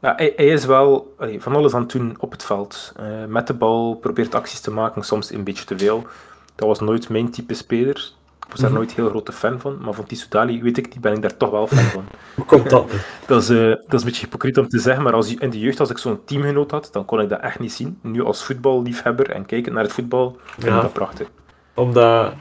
[0.00, 2.92] ja, hij, is wel van alles aan het doen op het veld.
[3.00, 6.06] Uh, met de bal, probeert acties te maken, soms een beetje te veel.
[6.54, 8.12] Dat was nooit mijn type speler.
[8.48, 8.78] Ik was daar mhm.
[8.78, 9.78] nooit heel grote fan van.
[9.80, 12.04] Maar van Tissoudali, weet ik niet, ben ik daar toch wel fan van.
[12.34, 12.90] Hoe komt dat?
[13.26, 15.58] dat, is, uh, dat is een beetje hypocriet om te zeggen, maar als, in de
[15.58, 17.98] jeugd, als ik zo'n teamgenoot had, dan kon ik dat echt niet zien.
[18.02, 21.28] Nu als voetballiefhebber en kijken naar het voetbal, vind ik dat prachtig.
[21.74, 22.32] Omdat...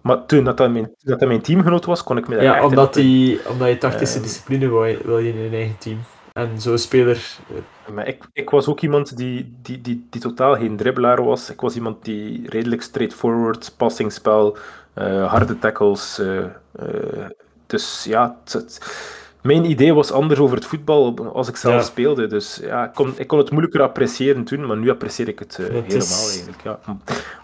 [0.00, 2.94] Maar toen dat, dat, mijn, dat mijn teamgenoot was, kon ik me daar ja, omdat,
[2.94, 5.98] die, omdat je tactische uh, discipline wil, wil je in je eigen team.
[6.32, 7.38] En zo'n speler.
[7.48, 11.50] Eh, maar ik, ik was ook iemand die, die, die, die totaal geen dribbelaar was.
[11.50, 14.56] Ik was iemand die redelijk straightforward, passingspel,
[15.04, 16.18] harde tackles.
[16.18, 16.44] Uh,
[17.66, 18.36] dus ja,
[19.42, 22.26] mijn idee was anders over het voetbal als ik zelf speelde.
[22.26, 25.58] Dus ja, ik kon, ik kon het moeilijker appreciëren toen, maar nu apprecieer ik het
[25.60, 26.62] uh, helemaal eigenlijk.
[26.64, 26.78] Ja.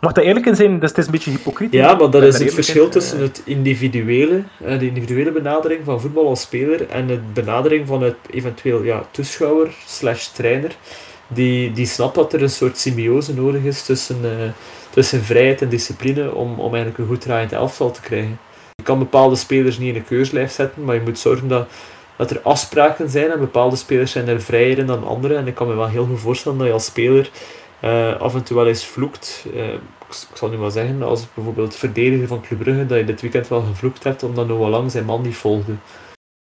[0.01, 0.79] Mag dat eerlijk in zijn?
[0.79, 1.73] Dat is een beetje hypocriet.
[1.73, 6.41] Ja, maar dat is het verschil tussen het individuele, de individuele benadering van voetbal als
[6.41, 10.77] speler en de benadering van het eventueel ja, toeschouwer slash trainer.
[11.27, 14.31] Die, die snapt dat er een soort symbiose nodig is tussen, uh,
[14.93, 18.38] tussen vrijheid en discipline om, om eigenlijk een goed draaiend elftal te krijgen.
[18.74, 21.68] Je kan bepaalde spelers niet in een keurslijf zetten, maar je moet zorgen dat,
[22.16, 25.36] dat er afspraken zijn en bepaalde spelers zijn er vrijer in dan anderen.
[25.36, 27.30] En ik kan me wel heel goed voorstellen dat je als speler
[27.84, 29.47] uh, af en toe wel eens vloekt.
[29.55, 33.20] Uh, ik, zal nu maar zeggen, als bijvoorbeeld verdediger van Club Brugge, dat je dit
[33.20, 35.72] weekend wel gevloekt hebt omdat Noah Lang zijn man niet volgde.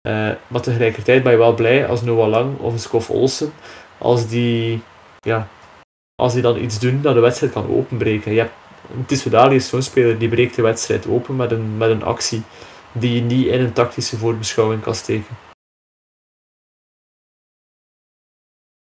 [0.08, 3.52] Uh, maar tegelijkertijd ben je wel blij als Noah Lang of een Olsen,
[3.98, 4.82] als die,
[5.20, 5.48] ja,
[6.20, 8.32] als die dan iets doen dat de wedstrijd kan openbreken.
[8.32, 8.52] Je hebt
[9.06, 12.42] Tissoudali is zo'n speler die breekt de wedstrijd open met een, met een actie
[12.92, 15.36] die je niet in een tactische voorbeschouwing kan steken.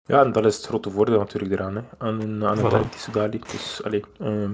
[0.06, 2.90] Ja, en dat is het grote voordeel natuurlijk eraan, hè, aan een, aan een voilà.
[3.52, 3.82] Dus,
[4.20, 4.50] uh,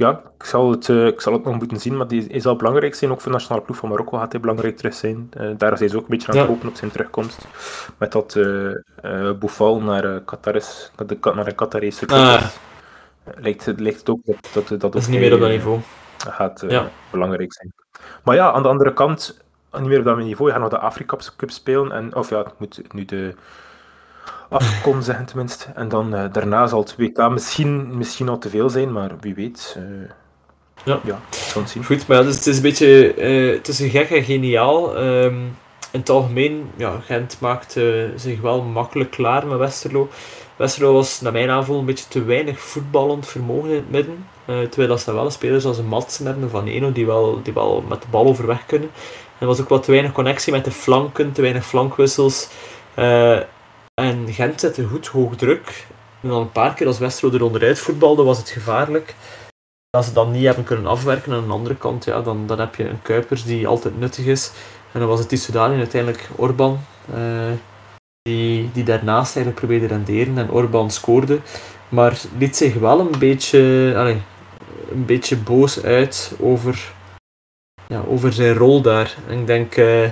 [0.00, 2.56] ja, ik zal, het, uh, ik zal het nog moeten zien, maar die, hij zal
[2.56, 3.10] belangrijk zijn.
[3.10, 5.30] Ook voor de nationale ploeg van Marokko gaat hij belangrijk terug zijn.
[5.40, 6.52] Uh, daar is hij ook een beetje aan het ja.
[6.52, 7.46] hopen op zijn terugkomst.
[7.98, 8.74] Met dat uh,
[9.38, 12.44] Boufal naar Qatar is, de, naar een Qatarese club ah
[13.34, 15.78] lijkt, lijkt het ook dat dat, dat, dat is niet meer op dat niveau.
[16.16, 16.66] gaat
[17.10, 17.72] belangrijk zijn.
[18.24, 19.40] Maar ja, aan de andere kant,
[19.72, 20.46] niet meer op dat niveau.
[20.46, 21.92] Je gaat nog de Afrika Cup spelen.
[21.92, 23.34] En, of ja, het moet nu de
[24.50, 25.66] afkom zeggen tenminste.
[25.74, 29.34] En dan uh, daarna zal het WK misschien, misschien al te veel zijn, maar wie
[29.34, 29.76] weet.
[29.78, 30.08] Uh,
[30.84, 31.18] ja, ja
[31.54, 31.84] het zien.
[31.84, 35.02] Goed, maar dus het is een beetje uh, tussen gek en geniaal.
[35.02, 35.56] Um,
[35.92, 37.72] in het algemeen, ja, Gent maakt
[38.16, 40.08] zich wel makkelijk klaar met Westerlo.
[40.56, 44.26] Westerlo was naar mijn aanvoel een beetje te weinig voetballend vermogen in het midden.
[44.44, 47.84] Terwijl dat ze wel spelers als een Matsen hebben van Eno die wel, die wel
[47.88, 48.90] met de bal overweg kunnen.
[48.94, 52.48] En er was ook wat te weinig connectie met de flanken, te weinig flankwissels.
[52.98, 53.38] Uh,
[53.94, 55.86] en Gent zette goed hoog druk.
[56.20, 59.14] En dan een paar keer als Westerlo er onderuit voetbalde, was het gevaarlijk.
[59.90, 62.74] Als ze dan niet hebben kunnen afwerken aan de andere kant, ja, dan, dan heb
[62.74, 64.52] je een Kuipers die altijd nuttig is.
[64.92, 66.80] En dan was het Tissoudali en uiteindelijk Orban.
[67.14, 67.52] Uh,
[68.22, 71.38] die, die daarnaast eigenlijk probeerde renderen en Orban scoorde.
[71.88, 74.16] Maar liet zich wel een beetje, allez,
[74.90, 76.92] een beetje boos uit over,
[77.86, 79.16] ja, over zijn rol daar.
[79.28, 80.08] En ik denk, uh,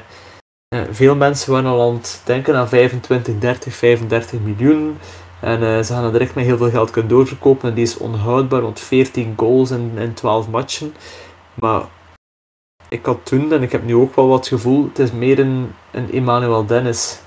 [0.90, 4.98] veel mensen waren al aan denken aan 25, 30, 35 miljoen.
[5.40, 7.68] En uh, ze gaan er direct met heel veel geld kunnen doorverkopen.
[7.68, 10.94] En die is onhoudbaar, want 14 goals in, in 12 matchen.
[11.54, 11.82] Maar
[12.88, 15.72] ik had toen, en ik heb nu ook wel wat gevoel, het is meer een,
[15.90, 17.20] een Emmanuel Dennis.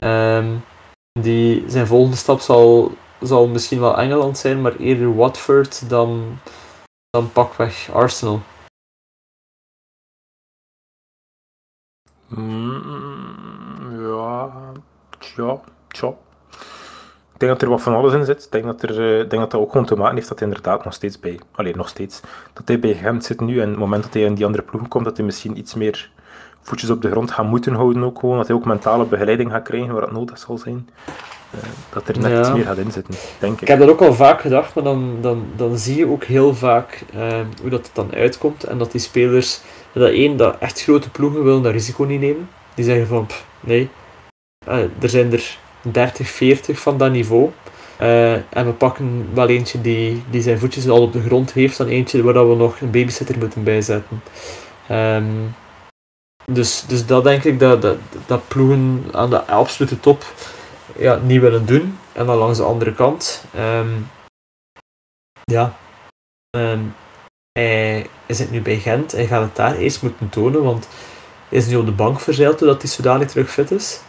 [0.00, 0.64] Um,
[1.20, 6.38] die, zijn volgende stap zal, zal misschien wel Engeland zijn, maar eerder Watford dan,
[7.10, 8.40] dan pakweg Arsenal.
[14.00, 14.50] Ja,
[15.36, 16.12] ja, tja.
[17.32, 18.44] Ik denk dat er wat van alles in zit.
[18.44, 20.48] Ik denk dat, er, uh, denk dat dat ook gewoon te maken heeft dat hij
[20.48, 21.40] inderdaad nog steeds bij...
[21.52, 22.20] Alleen nog steeds.
[22.52, 24.62] Dat hij bij Gent zit nu en op het moment dat hij in die andere
[24.62, 26.10] ploeg komt, dat hij misschien iets meer
[26.62, 28.36] voetjes op de grond gaat moeten houden ook gewoon.
[28.36, 30.88] Dat hij ook mentale begeleiding gaat krijgen waar dat nodig zal zijn.
[31.54, 31.60] Uh,
[31.92, 33.60] dat er net iets meer gaat inzitten, denk ik.
[33.60, 36.54] Ik heb dat ook al vaak gedacht, maar dan, dan, dan zie je ook heel
[36.54, 38.64] vaak uh, hoe dat het dan uitkomt.
[38.64, 39.60] En dat die spelers,
[40.00, 42.48] dat één, dat echt grote ploegen willen dat risico niet nemen.
[42.74, 43.26] Die zeggen van,
[43.60, 43.88] nee,
[44.68, 47.50] uh, er zijn er 30, 40 van dat niveau.
[48.48, 51.86] en we pakken wel eentje die, die zijn voetjes al op de grond heeft, dan
[51.86, 54.22] eentje waar we nog een babysitter moeten bijzetten.
[54.90, 55.54] Um,
[56.52, 60.24] dus, dus dat denk ik dat, dat, dat ploegen aan de absolute top
[60.96, 61.98] ja, niet willen doen.
[62.12, 64.10] En dan langs de andere kant, um,
[65.44, 65.76] ja,
[66.56, 66.94] um,
[67.60, 69.12] hij zit nu bij Gent.
[69.12, 70.88] Hij gaat het daar eerst moeten tonen, want
[71.48, 74.00] hij is nu op de bank verzeild doordat hij zodanig terug fit is.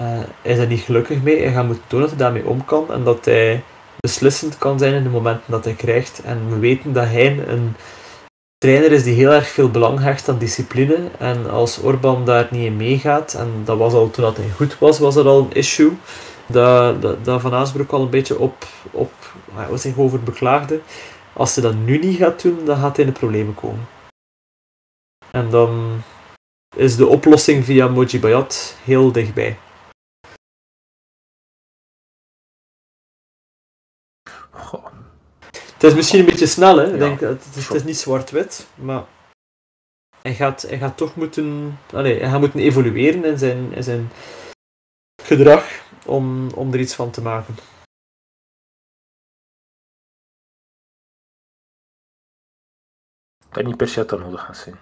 [0.00, 0.06] Uh,
[0.42, 1.42] hij is er niet gelukkig mee.
[1.42, 3.62] Hij gaat moeten tonen dat hij daarmee om kan en dat hij
[4.00, 6.20] beslissend kan zijn in de momenten dat hij krijgt.
[6.24, 7.76] En we weten dat hij een
[8.58, 11.10] trainer is die heel erg veel belang hecht aan discipline.
[11.18, 14.78] En als Orban daar niet in meegaat, en dat was al toen dat hij goed
[14.78, 15.92] was, was dat al een issue.
[16.46, 19.12] Dat, dat, dat Van Aasbroek al een beetje op, op
[19.68, 20.80] wat zich over beklaagde.
[21.38, 23.88] Als hij dat nu niet gaat doen, dan gaat hij in de problemen komen.
[25.30, 26.02] En dan
[26.76, 29.58] is de oplossing via Moji Bayat heel dichtbij.
[35.72, 36.92] Het is misschien een beetje snel, hè?
[36.92, 39.04] Ik denk, het, het, is niet zwart-wit, maar
[40.22, 44.10] hij gaat, hij gaat toch moeten, allez, hij gaat moeten evolueren in zijn, in zijn
[45.22, 47.56] gedrag om, om er iets van te maken.
[53.58, 54.76] Dat niet per se dat nodig gaat zijn.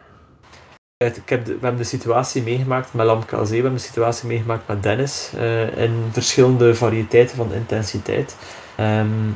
[0.97, 4.83] Ik heb we hebben de situatie meegemaakt met Lam we hebben de situatie meegemaakt met
[4.83, 8.37] Dennis, uh, in verschillende variëteiten van intensiteit.
[8.81, 9.29] Um,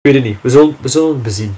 [0.00, 0.42] ik weet het niet.
[0.42, 1.56] We zullen, we zullen het bezien.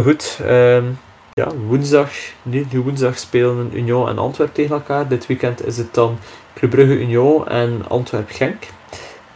[0.00, 0.98] Goed, um,
[1.32, 2.10] ja, woensdag,
[2.42, 5.08] nu, nu woensdag spelen Union en Antwerp tegen elkaar.
[5.08, 6.18] Dit weekend is het dan
[6.54, 8.64] Club Brugge Union en Antwerp Genk.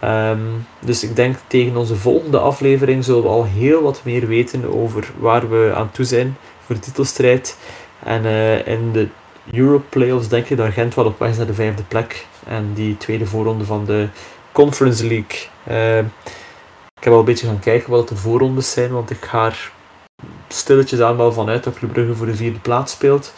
[0.05, 4.75] Um, dus ik denk tegen onze volgende aflevering zullen we al heel wat meer weten
[4.75, 7.57] over waar we aan toe zijn voor de titelstrijd.
[8.05, 9.09] En uh, in de
[9.53, 12.27] Europe Playoffs denk ik dat Gent wel op weg is naar de vijfde plek.
[12.47, 14.09] En die tweede voorronde van de
[14.53, 15.49] Conference League.
[15.69, 15.99] Uh,
[16.99, 19.71] ik heb al een beetje gaan kijken wat de voorrondes zijn, want ik ga er
[20.49, 23.33] stilletjes aan wel vanuit dat Club Brugge voor de vierde plaats speelt.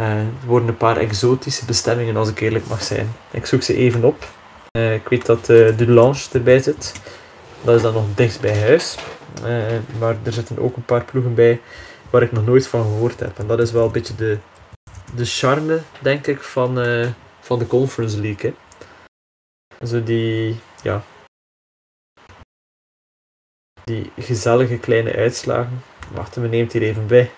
[0.00, 3.14] Uh, er worden een paar exotische bestemmingen, als ik eerlijk mag zijn.
[3.30, 4.26] Ik zoek ze even op.
[4.76, 6.92] Uh, ik weet dat uh, Dulange erbij zit.
[7.62, 8.98] Dat is dan nog dichtst bij huis.
[9.98, 11.60] maar er zitten ook een paar ploegen bij
[12.10, 13.38] waar ik nog nooit van gehoord heb.
[13.38, 14.38] En dat is wel een beetje de,
[15.14, 16.74] de charme, denk ik, van,
[17.40, 18.54] van de Conference League.
[19.78, 19.86] Hè.
[19.86, 21.02] Zo die, ja,
[23.88, 25.82] die gezellige kleine uitslagen.
[26.12, 27.30] Wacht, we neemt hier even bij.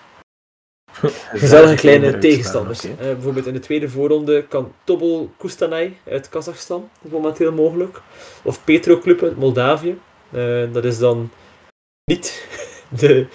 [1.43, 2.85] Gezellige kleine tegenstanders.
[2.85, 8.01] Uh, bijvoorbeeld in de tweede voorronde kan Tobol Kustanay uit Kazachstan, momenteel mogelijk.
[8.43, 9.99] Of Petro Club uit Moldavië.
[10.31, 11.29] Uh, dat is dan
[12.05, 12.47] niet
[12.99, 13.25] de,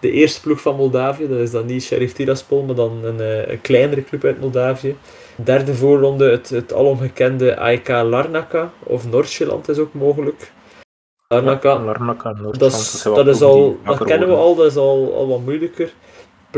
[0.00, 1.28] de eerste ploeg van Moldavië.
[1.28, 4.96] Dat is dan niet Sheriff Tiraspol, maar dan een, uh, een kleinere club uit Moldavië.
[5.36, 10.52] Derde voorronde het, het alomgekende AEK Larnaca of Noord-Zeeland is ook mogelijk.
[11.28, 15.28] Larnaca, Larnaca dat, is, dat, is al, dat kennen we al, dat is al, al
[15.28, 15.92] wat moeilijker.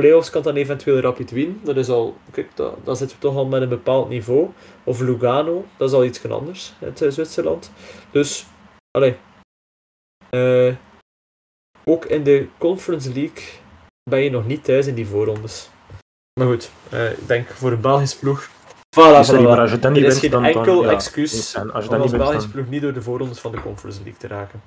[0.01, 3.36] Playoffs kan dan eventueel Rapid Wien, dat is al, kijk, dat, dat zitten we toch
[3.36, 4.51] al met een bepaald niveau.
[4.84, 7.70] Of Lugano, dat is al iets anders, uit Zwitserland.
[8.11, 8.47] Dus,
[8.90, 9.16] allee.
[10.30, 10.74] Uh,
[11.84, 13.42] ook in de Conference League
[14.11, 15.70] ben je nog niet thuis in die voorrondes.
[16.40, 18.49] Maar goed, uh, ik denk voor een Belgisch ploeg
[18.97, 19.59] Voilà, dus, voilà.
[19.59, 22.11] als je dan niet er is geen enkel dan, excuus ja, als je om als
[22.11, 24.62] Belgische ploeg niet door de voorrondes van de Conference League te raken.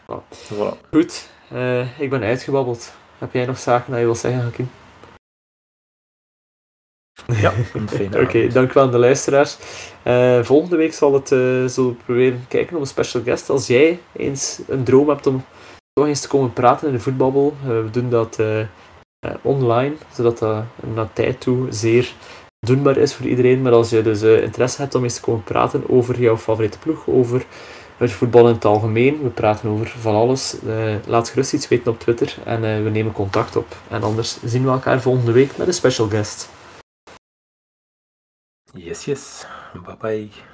[0.00, 0.52] Voilà.
[0.52, 0.90] Voilà.
[0.90, 1.28] Goed,
[1.98, 2.92] ik ben uitgebabbeld.
[3.18, 4.70] Heb jij nog zaken dat je wilt zeggen, Hakim?
[7.42, 7.52] Ja,
[8.06, 9.58] Oké, okay, dank wel aan de luisteraars.
[10.04, 13.50] Uh, volgende week zal het, uh, zullen we proberen kijken op een special guest.
[13.50, 15.44] Als jij eens een droom hebt om
[15.92, 18.38] toch eens te komen praten in de voetbabbel, we doen dat
[19.42, 22.12] online, zodat dat naar tijd toe zeer
[22.64, 23.62] doenbaar is voor iedereen.
[23.62, 26.78] Maar als je dus uh, interesse hebt om eens te komen praten over jouw favoriete
[26.78, 27.44] ploeg, over
[27.96, 31.92] het voetbal in het algemeen, we praten over van alles, uh, laat gerust iets weten
[31.92, 33.76] op Twitter en uh, we nemen contact op.
[33.88, 36.48] En anders zien we elkaar volgende week met een special guest.
[38.72, 39.46] Yes, yes.
[39.72, 40.53] Bye bye.